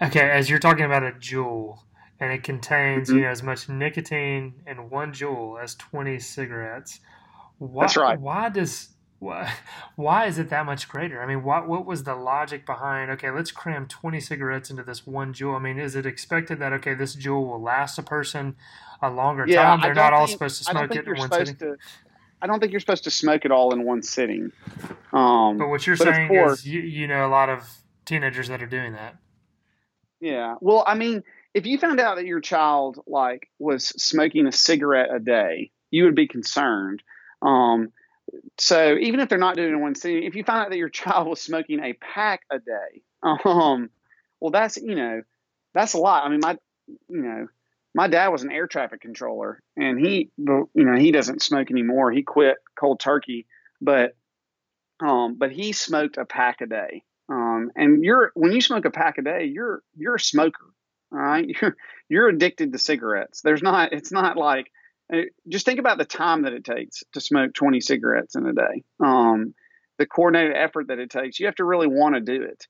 okay, 0.00 0.30
as 0.30 0.48
you're 0.48 0.58
talking 0.58 0.84
about 0.84 1.02
a 1.02 1.12
Juul, 1.12 1.78
and 2.18 2.32
it 2.32 2.42
contains 2.42 3.08
mm-hmm. 3.08 3.18
you 3.18 3.24
know 3.24 3.30
as 3.30 3.42
much 3.42 3.68
nicotine 3.68 4.54
in 4.66 4.90
one 4.90 5.12
Juul 5.12 5.62
as 5.62 5.74
20 5.76 6.18
cigarettes. 6.18 7.00
Why, 7.58 7.84
That's 7.84 7.96
right. 7.96 8.20
Why 8.20 8.48
does 8.48 8.90
why, 9.20 9.52
why 9.96 10.26
is 10.26 10.38
it 10.38 10.48
that 10.48 10.64
much 10.64 10.88
greater? 10.88 11.22
I 11.22 11.26
mean, 11.26 11.42
what 11.44 11.68
what 11.68 11.84
was 11.84 12.04
the 12.04 12.14
logic 12.14 12.64
behind? 12.64 13.10
Okay, 13.12 13.30
let's 13.30 13.50
cram 13.50 13.86
20 13.86 14.18
cigarettes 14.20 14.70
into 14.70 14.82
this 14.82 15.06
one 15.06 15.34
Juul. 15.34 15.56
I 15.56 15.58
mean, 15.58 15.78
is 15.78 15.94
it 15.94 16.06
expected 16.06 16.58
that 16.60 16.72
okay, 16.74 16.94
this 16.94 17.16
Juul 17.16 17.46
will 17.46 17.62
last 17.62 17.98
a 17.98 18.02
person 18.02 18.56
a 19.02 19.10
longer 19.10 19.44
yeah, 19.46 19.62
time? 19.62 19.80
They're 19.82 19.94
not 19.94 20.12
all 20.12 20.26
supposed 20.26 20.58
to 20.58 20.64
smoke 20.64 20.94
it 20.94 21.06
in 21.06 21.18
one 21.18 21.30
sitting. 21.30 21.56
To, 21.56 21.76
I 22.42 22.46
don't 22.46 22.60
think 22.60 22.72
you're 22.72 22.80
supposed 22.80 23.04
to 23.04 23.10
smoke 23.10 23.44
it 23.44 23.52
all 23.52 23.72
in 23.72 23.84
one 23.84 24.02
sitting. 24.02 24.52
Um, 25.12 25.58
but 25.58 25.68
what 25.68 25.86
you're 25.86 25.96
but 25.96 26.14
saying 26.14 26.28
course, 26.28 26.60
is, 26.60 26.66
you, 26.66 26.80
you 26.80 27.06
know, 27.06 27.26
a 27.26 27.28
lot 27.28 27.48
of 27.48 27.68
teenagers 28.04 28.48
that 28.48 28.62
are 28.62 28.66
doing 28.66 28.92
that. 28.92 29.16
Yeah. 30.20 30.56
Well, 30.60 30.84
I 30.86 30.94
mean 30.94 31.22
if 31.54 31.66
you 31.66 31.78
found 31.78 32.00
out 32.00 32.16
that 32.16 32.26
your 32.26 32.40
child 32.40 33.00
like 33.06 33.48
was 33.58 33.86
smoking 33.86 34.46
a 34.46 34.52
cigarette 34.52 35.12
a 35.14 35.18
day, 35.18 35.70
you 35.90 36.04
would 36.04 36.14
be 36.14 36.28
concerned. 36.28 37.02
Um, 37.42 37.92
so 38.58 38.96
even 38.96 39.20
if 39.20 39.28
they're 39.28 39.38
not 39.38 39.56
doing 39.56 39.70
it 39.70 39.72
in 39.72 39.80
one 39.80 39.94
sitting, 39.94 40.22
if 40.22 40.36
you 40.36 40.44
find 40.44 40.60
out 40.60 40.70
that 40.70 40.78
your 40.78 40.88
child 40.90 41.28
was 41.28 41.40
smoking 41.40 41.80
a 41.82 41.94
pack 41.94 42.42
a 42.50 42.58
day, 42.58 43.02
um, 43.22 43.90
well, 44.40 44.50
that's 44.50 44.76
you 44.76 44.94
know, 44.94 45.22
that's 45.74 45.94
a 45.94 45.98
lot. 45.98 46.24
I 46.24 46.28
mean, 46.28 46.40
my 46.40 46.58
you 46.86 47.22
know, 47.22 47.48
my 47.94 48.08
dad 48.08 48.28
was 48.28 48.42
an 48.42 48.52
air 48.52 48.66
traffic 48.66 49.00
controller, 49.00 49.62
and 49.76 49.98
he 49.98 50.30
you 50.36 50.68
know 50.74 50.96
he 50.96 51.12
doesn't 51.12 51.42
smoke 51.42 51.70
anymore. 51.70 52.12
He 52.12 52.22
quit 52.22 52.56
cold 52.78 53.00
turkey, 53.00 53.46
but 53.80 54.16
um, 55.00 55.36
but 55.38 55.50
he 55.50 55.72
smoked 55.72 56.16
a 56.16 56.24
pack 56.24 56.60
a 56.60 56.66
day. 56.66 57.02
Um, 57.28 57.70
and 57.76 58.04
you're 58.04 58.32
when 58.34 58.52
you 58.52 58.60
smoke 58.60 58.84
a 58.84 58.90
pack 58.90 59.18
a 59.18 59.22
day, 59.22 59.44
you're 59.52 59.82
you're 59.96 60.16
a 60.16 60.20
smoker. 60.20 60.66
All 61.12 61.18
right, 61.18 61.48
you're 61.60 61.76
you're 62.08 62.28
addicted 62.28 62.72
to 62.72 62.78
cigarettes. 62.78 63.40
There's 63.42 63.62
not. 63.62 63.92
It's 63.92 64.12
not 64.12 64.36
like. 64.36 64.70
Uh, 65.12 65.22
just 65.48 65.66
think 65.66 65.80
about 65.80 65.98
the 65.98 66.04
time 66.04 66.42
that 66.42 66.52
it 66.52 66.64
takes 66.64 67.02
to 67.12 67.20
smoke 67.20 67.52
20 67.52 67.80
cigarettes 67.80 68.36
in 68.36 68.46
a 68.46 68.52
day. 68.52 68.84
Um, 69.04 69.54
the 69.98 70.06
coordinated 70.06 70.54
effort 70.56 70.86
that 70.86 71.00
it 71.00 71.10
takes. 71.10 71.40
You 71.40 71.46
have 71.46 71.56
to 71.56 71.64
really 71.64 71.88
want 71.88 72.14
to 72.14 72.20
do 72.20 72.44
it, 72.44 72.66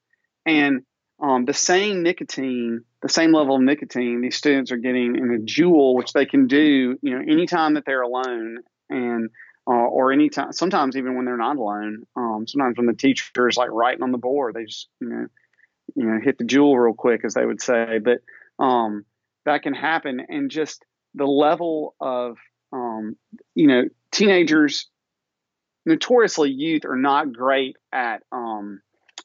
and 0.46 0.82
um, 1.20 1.44
the 1.44 1.52
same 1.52 2.02
nicotine, 2.02 2.84
the 3.02 3.08
same 3.08 3.32
level 3.32 3.56
of 3.56 3.62
nicotine, 3.62 4.22
these 4.22 4.36
students 4.36 4.72
are 4.72 4.76
getting 4.76 5.16
in 5.16 5.34
a 5.34 5.38
Juul, 5.38 5.94
which 5.94 6.12
they 6.12 6.24
can 6.24 6.46
do, 6.46 6.98
you 7.02 7.10
know, 7.10 7.20
anytime 7.20 7.74
that 7.74 7.84
they're 7.84 8.02
alone, 8.02 8.58
and 8.88 9.30
uh, 9.66 9.72
or 9.72 10.12
anytime, 10.12 10.52
sometimes 10.52 10.96
even 10.96 11.16
when 11.16 11.26
they're 11.26 11.36
not 11.36 11.56
alone. 11.56 12.04
Um, 12.16 12.46
sometimes 12.46 12.76
when 12.76 12.86
the 12.86 12.94
teacher 12.94 13.48
is 13.48 13.56
like 13.56 13.70
writing 13.70 14.02
on 14.02 14.12
the 14.12 14.18
board, 14.18 14.54
they 14.54 14.64
just, 14.64 14.88
you 15.00 15.08
know, 15.08 15.26
you 15.94 16.04
know 16.04 16.18
hit 16.22 16.38
the 16.38 16.44
Juul 16.44 16.82
real 16.82 16.94
quick 16.94 17.24
as 17.24 17.34
they 17.34 17.44
would 17.44 17.60
say. 17.60 17.98
But 17.98 18.20
um, 18.62 19.04
that 19.44 19.62
can 19.62 19.74
happen. 19.74 20.20
And 20.28 20.50
just 20.50 20.84
the 21.14 21.26
level 21.26 21.94
of 22.00 22.38
um, 22.72 23.16
you 23.54 23.66
know 23.66 23.84
teenagers 24.10 24.88
notoriously 25.84 26.50
youth 26.50 26.84
are 26.84 26.96
not 26.96 27.32
great 27.32 27.76
at 27.92 28.22
um, 28.32 28.80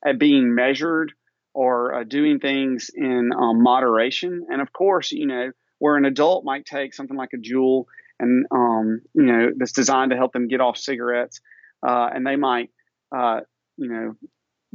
at 0.05 0.19
being 0.19 0.53
measured 0.53 1.13
or 1.55 1.95
uh, 1.95 2.03
doing 2.03 2.39
things 2.39 2.91
in 2.93 3.31
um, 3.35 3.63
moderation 3.63 4.45
and 4.49 4.61
of 4.61 4.71
course 4.73 5.11
you 5.11 5.25
know 5.25 5.51
where 5.79 5.95
an 5.95 6.05
adult 6.05 6.45
might 6.45 6.65
take 6.65 6.93
something 6.93 7.17
like 7.17 7.33
a 7.33 7.37
Juul 7.37 7.85
and 8.19 8.45
um, 8.51 9.01
you 9.13 9.23
know 9.23 9.51
that's 9.57 9.71
designed 9.71 10.11
to 10.11 10.17
help 10.17 10.33
them 10.33 10.47
get 10.47 10.61
off 10.61 10.77
cigarettes 10.77 11.41
uh, 11.85 12.09
and 12.13 12.25
they 12.25 12.35
might 12.35 12.69
uh, 13.15 13.41
you 13.77 13.89
know 13.89 14.15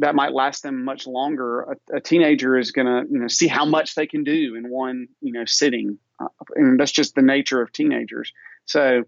that 0.01 0.15
might 0.15 0.33
last 0.33 0.63
them 0.63 0.85
much 0.85 1.07
longer. 1.07 1.61
A, 1.93 1.97
a 1.97 2.01
teenager 2.01 2.57
is 2.57 2.73
going 2.73 2.87
to, 2.87 3.03
you 3.11 3.19
know, 3.19 3.29
see 3.29 3.47
how 3.47 3.67
much 3.67 3.95
they 3.95 4.07
can 4.07 4.25
do 4.25 4.55
in 4.57 4.71
one, 4.71 5.09
you 5.21 5.33
know, 5.33 5.45
sitting, 5.45 5.99
uh, 6.19 6.29
and 6.55 6.81
that's 6.81 6.93
just 6.93 7.15
the 7.15 7.23
nature 7.23 7.61
of 7.61 7.71
teenagers. 7.71 8.33
So, 8.65 9.03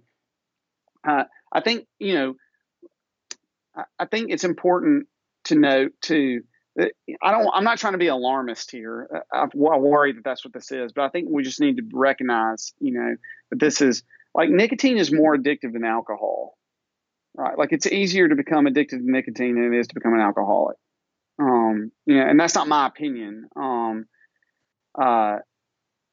uh, 1.08 1.24
I 1.52 1.60
think 1.60 1.86
you 1.98 2.14
know, 2.14 2.34
I, 3.74 3.84
I 4.00 4.04
think 4.06 4.30
it's 4.30 4.44
important 4.44 5.06
to 5.44 5.54
note 5.54 5.92
too. 6.00 6.42
That 6.76 6.92
I 7.22 7.30
don't. 7.30 7.48
I'm 7.52 7.64
not 7.64 7.78
trying 7.78 7.92
to 7.92 7.98
be 7.98 8.06
alarmist 8.06 8.70
here. 8.70 9.08
I, 9.32 9.44
I 9.44 9.76
worry 9.76 10.12
that 10.12 10.24
that's 10.24 10.44
what 10.44 10.54
this 10.54 10.70
is, 10.72 10.92
but 10.92 11.02
I 11.02 11.08
think 11.08 11.28
we 11.30 11.42
just 11.42 11.60
need 11.60 11.76
to 11.76 11.82
recognize, 11.92 12.72
you 12.80 12.92
know, 12.92 13.16
that 13.50 13.60
this 13.60 13.80
is 13.80 14.02
like 14.34 14.48
nicotine 14.48 14.96
is 14.96 15.12
more 15.12 15.36
addictive 15.36 15.72
than 15.72 15.84
alcohol, 15.84 16.56
right? 17.34 17.58
Like 17.58 17.72
it's 17.72 17.86
easier 17.86 18.28
to 18.28 18.34
become 18.36 18.66
addicted 18.66 18.98
to 18.98 19.10
nicotine 19.10 19.56
than 19.56 19.74
it 19.74 19.78
is 19.78 19.88
to 19.88 19.94
become 19.94 20.14
an 20.14 20.20
alcoholic. 20.20 20.76
Um, 21.38 21.92
you 22.06 22.16
know, 22.16 22.26
and 22.26 22.40
that's 22.40 22.54
not 22.54 22.68
my 22.68 22.86
opinion. 22.86 23.48
Um, 23.54 24.06
uh, 24.98 25.38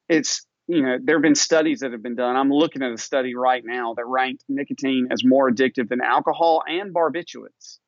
it's 0.08 0.44
you 0.70 0.82
know, 0.82 0.98
there 1.02 1.16
have 1.16 1.22
been 1.22 1.34
studies 1.34 1.80
that 1.80 1.90
have 1.90 2.02
been 2.02 2.14
done. 2.14 2.36
I'm 2.36 2.52
looking 2.52 2.82
at 2.82 2.92
a 2.92 2.98
study 2.98 3.34
right 3.34 3.62
now 3.64 3.94
that 3.94 4.06
ranked 4.06 4.44
nicotine 4.48 5.08
as 5.10 5.24
more 5.24 5.50
addictive 5.50 5.88
than 5.88 6.00
alcohol 6.00 6.62
and 6.64 6.94
barbiturates. 6.94 7.78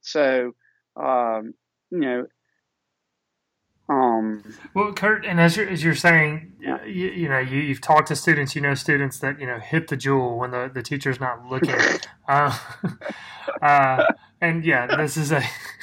So, 0.00 0.52
um, 0.96 1.52
you 1.90 1.98
know, 1.98 2.26
um, 3.90 4.44
well, 4.72 4.92
Kurt, 4.92 5.26
and 5.26 5.40
as 5.40 5.56
you're, 5.56 5.68
as 5.68 5.82
you're 5.82 5.96
saying, 5.96 6.52
yeah. 6.60 6.84
you, 6.84 7.08
you, 7.08 7.28
know, 7.28 7.40
you, 7.40 7.58
you've 7.58 7.80
talked 7.80 8.06
to 8.08 8.16
students, 8.16 8.54
you 8.54 8.62
know, 8.62 8.74
students 8.74 9.18
that, 9.18 9.40
you 9.40 9.46
know, 9.46 9.58
hit 9.58 9.88
the 9.88 9.96
Juul 9.96 10.38
when 10.38 10.52
the, 10.52 10.70
the 10.72 10.80
teacher's 10.80 11.18
not 11.18 11.44
looking. 11.46 11.74
uh, 12.28 12.56
uh, 13.62 14.04
and 14.40 14.64
yeah, 14.64 14.86
this 14.96 15.16
is 15.16 15.32
a, 15.32 15.42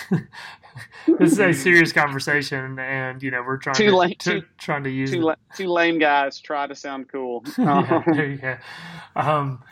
this 1.19 1.33
is 1.33 1.39
a 1.39 1.53
serious 1.53 1.91
conversation, 1.91 2.79
and 2.79 3.21
you 3.21 3.29
know 3.29 3.43
we're 3.45 3.57
trying 3.57 3.75
to, 3.75 3.95
lame, 3.95 4.15
to 4.19 4.41
two, 4.41 4.47
trying 4.57 4.83
to 4.83 4.89
use 4.89 5.11
two, 5.11 5.31
two, 5.55 5.67
lame 5.67 5.99
guys 5.99 6.39
try 6.39 6.65
to 6.65 6.73
sound 6.73 7.07
cool. 7.11 7.43
yeah, 7.57 8.03
there 8.07 8.25
you. 8.25 8.57
Um, 9.15 9.63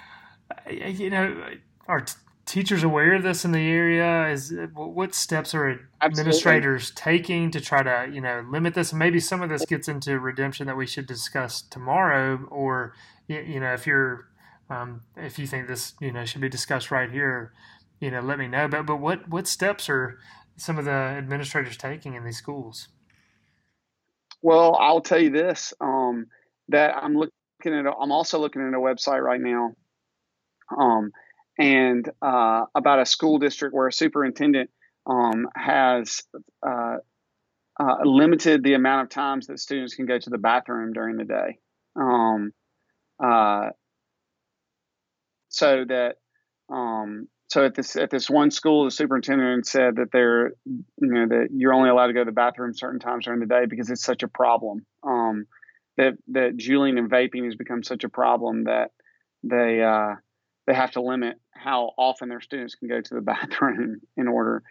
you 0.70 1.10
know, 1.10 1.50
are 1.88 2.02
t- 2.02 2.14
teachers 2.46 2.84
aware 2.84 3.16
of 3.16 3.24
this 3.24 3.44
in 3.44 3.52
the 3.52 3.60
area? 3.60 4.28
Is 4.30 4.54
what 4.74 5.16
steps 5.16 5.54
are 5.54 5.80
administrators 6.02 6.92
Absolutely. 6.92 7.18
taking 7.20 7.52
to 7.52 7.62
try 7.62 7.84
to 7.84 8.10
you 8.14 8.22
know 8.22 8.46
limit 8.50 8.74
this? 8.74 8.92
And 8.92 9.00
maybe 9.00 9.20
some 9.20 9.42
of 9.42 9.50
this 9.50 9.66
gets 9.66 9.88
into 9.88 10.20
redemption 10.20 10.68
that 10.68 10.78
we 10.78 10.88
should 10.88 11.06
discuss 11.06 11.62
tomorrow, 11.62 12.46
or 12.50 12.94
you 13.28 13.60
know 13.60 13.74
if 13.74 13.86
you're 13.88 14.28
um, 14.70 15.02
if 15.18 15.38
you 15.40 15.48
think 15.48 15.68
this 15.68 15.94
you 16.00 16.12
know 16.12 16.26
should 16.26 16.42
be 16.42 16.50
discussed 16.50 16.92
right 16.92 17.12
here, 17.12 17.54
you 18.00 18.12
know 18.12 18.22
let 18.22 18.40
me 18.40 18.48
know. 18.48 18.68
But 18.68 18.86
but 18.86 18.98
what 18.98 19.28
what 19.28 19.48
steps 19.48 19.90
are 19.90 20.20
some 20.58 20.78
of 20.78 20.86
the 20.86 20.92
administrators 20.92 21.78
taking 21.78 22.16
in 22.16 22.24
these 22.24 22.38
schools? 22.38 22.88
Well, 24.42 24.76
I'll 24.76 25.02
tell 25.02 25.20
you 25.20 25.32
this: 25.32 25.74
um, 25.82 26.28
that 26.70 26.96
I'm 26.96 27.16
looking 27.16 27.34
at. 27.66 27.86
I'm 27.88 28.12
also 28.12 28.40
looking 28.40 28.62
at 28.62 28.74
a 28.74 28.80
website 28.80 29.22
right 29.22 29.42
now, 29.42 29.72
um, 30.78 31.12
and 31.58 32.10
uh, 32.22 32.66
about 32.76 33.00
a 33.00 33.06
school 33.06 33.40
district 33.40 33.74
where 33.74 33.88
a 33.88 33.94
superintendent 33.94 34.70
um, 35.06 35.48
has 35.56 36.24
uh, 36.66 36.98
uh, 37.80 37.96
limited 38.04 38.64
the 38.64 38.74
amount 38.74 39.04
of 39.04 39.10
times 39.10 39.48
that 39.48 39.60
students 39.60 39.96
can 39.96 40.06
go 40.06 40.18
to 40.18 40.30
the 40.30 40.38
bathroom 40.38 40.94
during 40.94 41.18
the 41.18 41.26
day. 41.26 41.58
Um, 41.96 42.52
uh, 43.24 43.70
so 45.50 45.86
that 45.88 46.16
um, 46.70 47.28
so 47.48 47.66
at 47.66 47.76
this 47.76 47.96
at 47.96 48.10
this 48.10 48.30
one 48.30 48.52
school, 48.52 48.86
the 48.86 48.92
superintendent 48.92 49.68
said 49.68 49.98
that 49.98 50.12
they're 50.12 50.54
you 50.66 50.84
know 51.00 51.28
that 51.28 51.50
you're 51.56 51.74
only 51.74 51.90
allowed 51.90 52.08
to 52.08 52.14
go 52.14 52.22
to 52.22 52.26
the 52.26 52.32
bathroom 52.32 52.74
certain 52.74 53.00
times 53.00 53.26
during 53.26 53.40
the 53.40 53.46
day 53.46 53.66
because 53.70 53.90
it's 53.90 54.04
such 54.04 54.24
a 54.24 54.28
problem. 54.28 54.86
Um, 55.04 55.46
that 55.98 56.14
that 56.30 56.58
juuling 56.58 56.98
and 56.98 57.10
vaping 57.10 57.46
has 57.46 57.56
become 57.56 57.84
such 57.84 58.04
a 58.04 58.10
problem 58.10 58.66
that 58.66 58.92
they 59.44 59.82
uh, 59.82 60.16
they 60.68 60.74
have 60.74 60.92
to 60.92 61.02
limit 61.02 61.38
how 61.66 61.92
often 61.98 62.30
their 62.30 62.42
students 62.42 62.76
can 62.76 62.88
go 62.88 63.02
to 63.02 63.16
the 63.16 63.22
bathroom 63.34 64.00
in 64.16 64.28
order 64.28 64.64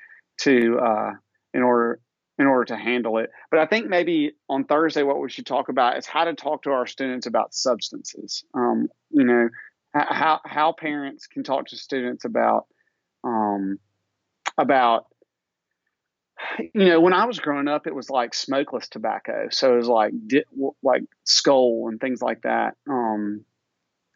to 0.42 0.78
uh, 0.78 1.10
in 1.52 1.62
order 1.62 2.00
in 2.38 2.46
order 2.46 2.64
to 2.64 2.76
handle 2.76 3.18
it. 3.18 3.30
But 3.50 3.60
I 3.60 3.66
think 3.66 3.88
maybe 3.88 4.32
on 4.48 4.64
Thursday, 4.64 5.02
what 5.02 5.20
we 5.20 5.30
should 5.30 5.46
talk 5.46 5.68
about 5.68 5.98
is 5.98 6.06
how 6.06 6.24
to 6.24 6.34
talk 6.34 6.62
to 6.62 6.70
our 6.70 6.86
students 6.86 7.26
about 7.26 7.54
substances. 7.54 8.44
Um, 8.54 8.88
you 9.10 9.24
know, 9.24 9.48
how 9.92 10.40
how 10.44 10.72
parents 10.72 11.26
can 11.26 11.42
talk 11.42 11.66
to 11.68 11.76
students 11.76 12.24
about 12.24 12.66
um, 13.22 13.78
about 14.56 15.06
you 16.60 16.86
know 16.86 17.00
when 17.00 17.12
I 17.12 17.24
was 17.24 17.38
growing 17.40 17.68
up, 17.68 17.86
it 17.86 17.94
was 17.94 18.10
like 18.10 18.34
smokeless 18.34 18.88
tobacco, 18.88 19.48
so 19.50 19.74
it 19.74 19.76
was 19.76 19.88
like 19.88 20.12
like 20.82 21.02
Skoal 21.24 21.88
and 21.88 22.00
things 22.00 22.22
like 22.22 22.42
that. 22.42 22.76
Um, 22.88 23.44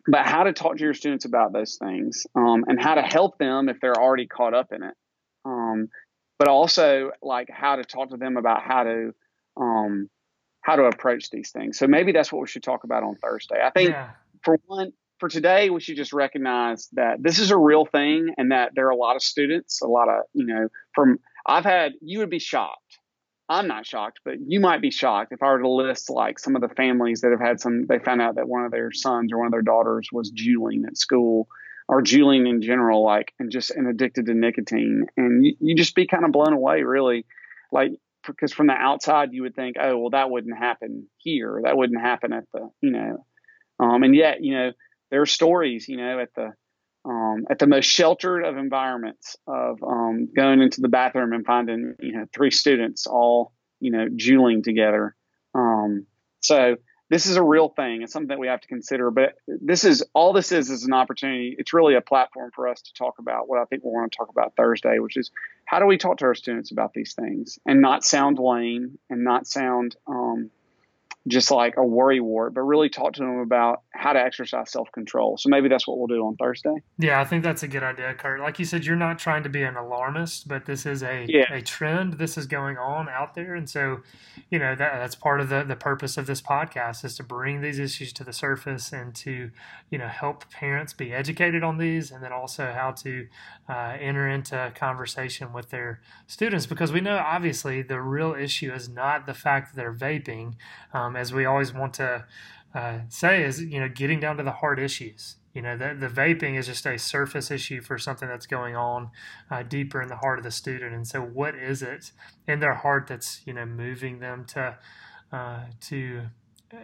but 0.09 0.27
how 0.27 0.44
to 0.44 0.53
talk 0.53 0.79
to 0.79 0.83
your 0.83 0.94
students 0.94 1.25
about 1.25 1.53
those 1.53 1.77
things 1.77 2.27
um, 2.35 2.64
and 2.66 2.81
how 2.81 2.94
to 2.94 3.03
help 3.03 3.38
them 3.38 3.68
if 3.68 3.79
they're 3.81 4.01
already 4.01 4.27
caught 4.27 4.55
up 4.55 4.73
in 4.73 4.83
it. 4.83 4.94
Um, 5.44 5.88
but 6.38 6.49
also 6.49 7.11
like 7.23 7.49
how 7.51 7.77
to 7.77 7.85
talk 7.85 8.11
to 8.11 8.16
them 8.16 8.37
about 8.37 8.62
how 8.62 8.85
to 8.85 9.14
um, 9.57 10.09
how 10.62 10.77
to 10.77 10.85
approach 10.85 11.31
these 11.31 11.51
things. 11.51 11.79
So 11.79 11.87
maybe 11.87 12.12
that's 12.12 12.33
what 12.33 12.40
we 12.40 12.49
should 12.49 12.62
talk 12.62 12.85
about 12.85 13.03
on 13.03 13.16
Thursday. 13.16 13.61
I 13.64 13.71
think 13.71 13.90
yeah. 13.90 14.11
for 14.42 14.59
one, 14.66 14.92
for 15.18 15.29
today, 15.29 15.71
we 15.71 15.81
should 15.81 15.97
just 15.97 16.12
recognize 16.12 16.88
that 16.92 17.23
this 17.23 17.38
is 17.38 17.51
a 17.51 17.57
real 17.57 17.85
thing 17.85 18.35
and 18.37 18.53
that 18.53 18.73
there 18.75 18.87
are 18.87 18.90
a 18.90 18.97
lot 18.97 19.16
of 19.16 19.23
students, 19.23 19.81
a 19.83 19.87
lot 19.87 20.09
of, 20.09 20.25
you 20.33 20.47
know, 20.47 20.68
from, 20.94 21.18
I've 21.47 21.64
had, 21.64 21.92
you 22.01 22.21
would 22.21 22.31
be 22.31 22.38
shocked. 22.38 22.98
I'm 23.49 23.67
not 23.67 23.87
shocked, 23.87 24.21
but 24.25 24.35
you 24.47 24.61
might 24.61 24.83
be 24.83 24.91
shocked 24.91 25.33
if 25.33 25.43
I 25.43 25.51
were 25.51 25.61
to 25.61 25.69
list 25.69 26.11
like 26.11 26.39
some 26.39 26.55
of 26.55 26.63
the 26.63 26.69
families 26.69 27.23
that 27.23 27.31
have 27.31 27.41
had 27.41 27.61
some, 27.61 27.87
they 27.87 27.99
found 27.99 28.21
out 28.21 28.35
that 28.37 28.49
one 28.49 28.65
of 28.65 28.71
their 28.71 28.93
sons 28.93 29.33
or 29.33 29.39
one 29.39 29.47
of 29.47 29.53
their 29.53 29.63
daughters 29.63 30.09
was 30.13 30.31
juuling 30.31 30.85
at 30.87 30.99
school 30.99 31.49
or 31.89 32.03
juuling 32.03 32.47
in 32.47 32.61
general, 32.61 33.03
like, 33.03 33.33
and 33.39 33.51
just, 33.51 33.71
and 33.71 33.89
addicted 33.89 34.27
to 34.27 34.35
nicotine. 34.35 35.07
And 35.17 35.47
you, 35.47 35.55
you 35.61 35.75
just 35.75 35.95
be 35.95 36.07
kind 36.07 36.25
of 36.27 36.33
blown 36.33 36.53
away, 36.53 36.83
really. 36.83 37.25
Like, 37.73 37.93
because 38.27 38.53
from 38.53 38.67
the 38.67 38.75
outside, 38.75 39.33
you 39.33 39.43
would 39.43 39.57
think, 39.57 39.77
oh, 39.81 39.97
well, 39.97 40.11
that 40.11 40.31
wouldn't 40.31 40.59
happen 40.59 41.07
here. 41.17 41.61
That 41.65 41.79
wouldn't 41.79 42.01
happen 42.01 42.35
at 42.35 42.45
the, 42.53 42.69
you 42.83 42.91
know, 42.91 43.25
um, 43.81 44.03
and 44.03 44.15
yet, 44.15 44.43
you 44.43 44.55
know, 44.55 44.73
there 45.11 45.23
are 45.23 45.27
stories, 45.27 45.89
you 45.89 45.97
know, 45.97 46.19
at 46.19 46.35
the 46.35 46.53
um, 47.29 47.47
at 47.51 47.59
the 47.59 47.67
most 47.67 47.87
sheltered 47.87 48.45
of 48.45 48.57
environments 48.57 49.37
of 49.47 49.83
um, 49.83 50.29
going 50.35 50.61
into 50.61 50.81
the 50.81 50.88
bathroom 50.88 51.33
and 51.33 51.45
finding 51.45 51.95
you 52.01 52.12
know 52.12 52.27
three 52.35 52.51
students 52.51 53.07
all 53.07 53.53
you 53.81 53.91
know 53.91 54.09
juuling 54.09 54.62
together. 54.62 55.14
Um, 55.55 56.07
so 56.41 56.77
this 57.11 57.27
is 57.27 57.37
a 57.37 57.43
real 57.43 57.71
thing. 57.71 58.03
It's 58.03 58.12
something 58.12 58.29
that 58.29 58.38
we 58.38 58.49
have 58.49 58.61
to 58.61 58.69
consider. 58.69 59.11
But 59.11 59.35
this 59.47 59.85
is 59.85 60.05
all 60.14 60.33
this 60.33 60.53
is 60.53 60.71
is 60.71 60.85
an 60.85 60.93
opportunity. 60.93 61.55
It's 61.59 61.73
really 61.73 61.95
a 61.95 62.01
platform 62.01 62.51
for 62.55 62.69
us 62.69 62.83
to 62.83 62.93
talk 62.93 63.19
about 63.19 63.49
what 63.49 63.59
I 63.59 63.64
think 63.64 63.83
we 63.83 63.91
want 63.91 64.12
to 64.12 64.17
talk 64.17 64.29
about 64.29 64.55
Thursday, 64.57 64.99
which 64.99 65.17
is 65.17 65.31
how 65.64 65.79
do 65.79 65.87
we 65.87 65.99
talk 65.99 66.19
to 66.19 66.27
our 66.27 66.35
students 66.35 66.71
about 66.71 66.93
these 66.93 67.14
things 67.14 67.59
and 67.67 67.81
not 67.81 68.05
sound 68.05 68.38
lame 68.38 68.99
and 69.09 69.25
not 69.25 69.47
sound 69.47 69.97
um, 70.07 70.51
just 71.29 71.51
like 71.51 71.77
a 71.77 71.85
worry 71.85 72.21
wart, 72.21 72.55
but 72.55 72.62
really 72.62 72.88
talk 72.88 73.12
to 73.14 73.21
them 73.21 73.38
about 73.38 73.83
how 73.91 74.12
to 74.12 74.19
exercise 74.19 74.71
self 74.71 74.91
control. 74.93 75.37
So 75.37 75.49
maybe 75.49 75.69
that's 75.69 75.87
what 75.87 75.99
we'll 75.99 76.07
do 76.07 76.25
on 76.27 76.37
Thursday. 76.37 76.83
Yeah, 76.99 77.21
I 77.21 77.25
think 77.25 77.43
that's 77.43 77.62
a 77.62 77.69
good 77.69 77.83
idea, 77.83 78.14
Kurt. 78.14 78.41
Like 78.41 78.59
you 78.59 78.64
said, 78.64 78.85
you're 78.85 78.97
not 78.97 79.19
trying 79.19 79.43
to 79.43 79.49
be 79.49 79.62
an 79.62 79.77
alarmist, 79.77 80.49
but 80.49 80.67
this 80.67 80.87
is 80.87 81.03
a 81.03 81.27
yeah. 81.29 81.53
a 81.53 81.61
trend. 81.61 82.14
This 82.14 82.38
is 82.38 82.47
going 82.47 82.79
on 82.79 83.09
out 83.09 83.35
there, 83.35 83.55
and 83.55 83.69
so 83.69 84.01
you 84.51 84.59
know 84.59 84.75
that 84.75 84.99
that's 84.99 85.14
part 85.14 85.41
of 85.41 85.49
the 85.49 85.64
the 85.64 85.77
purpose 85.77 86.17
of 86.17 86.27
this 86.27 86.41
podcast 86.41 87.05
is 87.05 87.17
to 87.17 87.23
bring 87.23 87.61
these 87.61 87.79
issues 87.79 88.12
to 88.14 88.25
the 88.25 88.33
surface 88.33 88.93
and 88.93 89.14
to 89.17 89.51
you 89.91 89.99
know 89.99 90.09
help 90.09 90.49
parents 90.51 90.93
be 90.93 91.12
educated 91.12 91.62
on 91.62 91.79
these, 91.79 92.11
and 92.11 92.23
then 92.23 92.33
also 92.33 92.73
how 92.73 92.93
to 92.93 93.27
uh, 93.69 93.97
enter 94.01 94.29
into 94.29 94.73
conversation 94.75 95.53
with 95.53 95.71
their 95.71 96.01
students 96.27 96.67
because 96.67 96.93
we 96.93 97.01
know 97.01 97.17
obviously 97.17 97.83
the 97.83 98.01
real 98.01 98.35
issue 98.35 98.73
is 98.73 98.88
not 98.88 99.27
the 99.27 99.35
fact 99.35 99.75
that 99.75 99.77
they're 99.77 99.93
vaping. 99.93 100.55
Um, 100.93 101.17
as 101.18 101.33
we 101.33 101.44
always 101.44 101.72
want 101.74 101.94
to 101.94 102.24
uh, 102.74 102.98
say, 103.09 103.42
is 103.42 103.61
you 103.61 103.81
know 103.81 103.88
getting 103.88 104.20
down 104.20 104.37
to 104.37 104.42
the 104.42 104.52
hard 104.52 104.78
issues. 104.78 105.37
You 105.54 105.62
know, 105.62 105.76
the, 105.76 105.96
the 105.98 106.09
vaping 106.09 106.57
is 106.57 106.66
just 106.66 106.87
a 106.87 106.98
surface 106.98 107.50
issue 107.50 107.81
for 107.81 107.98
something 107.98 108.28
that's 108.28 108.46
going 108.46 108.76
on 108.76 109.11
uh, 109.50 109.64
deeper 109.64 110.00
in 110.00 110.09
the 110.09 110.16
heart 110.16 110.38
of 110.38 110.44
the 110.44 110.50
student. 110.52 110.94
And 110.94 111.07
so, 111.07 111.20
what 111.20 111.57
is 111.57 111.83
it 111.83 112.12
in 112.46 112.61
their 112.61 112.74
heart 112.74 113.07
that's 113.09 113.40
you 113.46 113.52
know 113.52 113.66
moving 113.66 114.20
them 114.20 114.44
to 114.46 114.78
uh, 115.33 115.61
to 115.81 116.22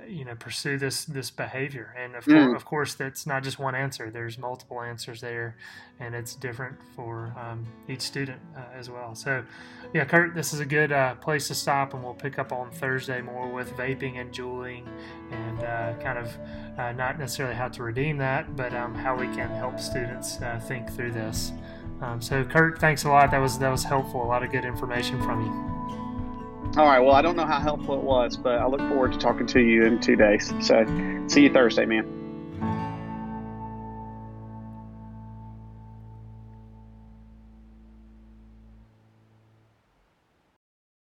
you 0.09 0.25
know 0.25 0.35
pursue 0.35 0.79
this 0.79 1.05
this 1.05 1.31
behavior. 1.31 1.95
And 1.99 2.15
of, 2.15 2.25
mm. 2.25 2.55
of 2.57 2.65
course 2.65 2.95
that's 2.95 3.27
not 3.27 3.43
just 3.43 3.59
one 3.59 3.75
answer. 3.75 4.11
There's 4.11 4.39
multiple 4.39 4.81
answers 4.81 5.21
there 5.21 5.57
and 6.01 6.15
it's 6.15 6.35
different 6.35 6.77
for 6.97 7.35
um, 7.39 7.67
each 7.89 8.01
student 8.01 8.41
uh, 8.57 8.63
as 8.75 8.91
well. 8.91 9.15
So 9.15 9.45
yeah 9.93 10.05
kurt 10.05 10.35
this 10.35 10.53
is 10.53 10.61
a 10.61 10.67
good 10.67 10.91
uh, 10.93 11.15
place 11.17 11.49
to 11.49 11.55
stop 11.55 11.95
and 11.95 12.03
we'll 12.03 12.15
pick 12.15 12.39
up 12.39 12.53
on 12.53 12.71
thursday 12.71 13.21
more 13.21 13.49
with 13.49 13.71
vaping 13.77 14.21
and 14.21 14.33
juuling 14.33 14.85
and 15.31 15.63
uh, 15.63 15.95
kind 16.03 16.19
of 16.19 16.37
uh, 16.79 16.93
not 16.93 17.19
necessarily 17.19 17.55
how 17.55 17.69
to 17.69 17.83
redeem 17.83 18.17
that 18.19 18.57
but 18.57 18.75
um, 18.75 18.95
how 18.95 19.17
we 19.17 19.27
can 19.29 19.49
help 19.51 19.79
students 19.79 20.41
uh, 20.41 20.61
think 20.67 20.91
through 20.91 21.13
this. 21.13 21.53
Um, 22.01 22.21
so 22.21 22.45
kurt 22.45 22.79
thanks 22.79 23.05
a 23.05 23.09
lot. 23.09 23.31
That 23.31 23.39
was 23.39 23.59
that 23.59 23.71
was 23.71 23.85
helpful. 23.85 24.23
A 24.23 24.27
lot 24.27 24.43
of 24.43 24.51
good 24.51 24.65
information 24.65 25.23
from 25.23 25.45
you 25.45 25.74
all 26.77 26.87
right. 26.87 27.01
Well, 27.01 27.15
I 27.15 27.23
don't 27.23 27.37
know 27.37 27.47
how 27.47 27.61
helpful 27.61 27.95
it 27.95 28.03
was, 28.03 28.37
but 28.37 28.59
I 28.59 28.67
look 28.67 28.81
forward 28.81 29.13
to 29.13 29.19
talking 29.19 29.47
to 29.49 29.61
you 29.61 29.85
in 29.85 30.01
two 30.01 30.17
days. 30.17 30.53
So 30.61 30.85
see 31.29 31.43
you 31.45 31.53
Thursday, 31.53 31.87
man. 31.87 32.24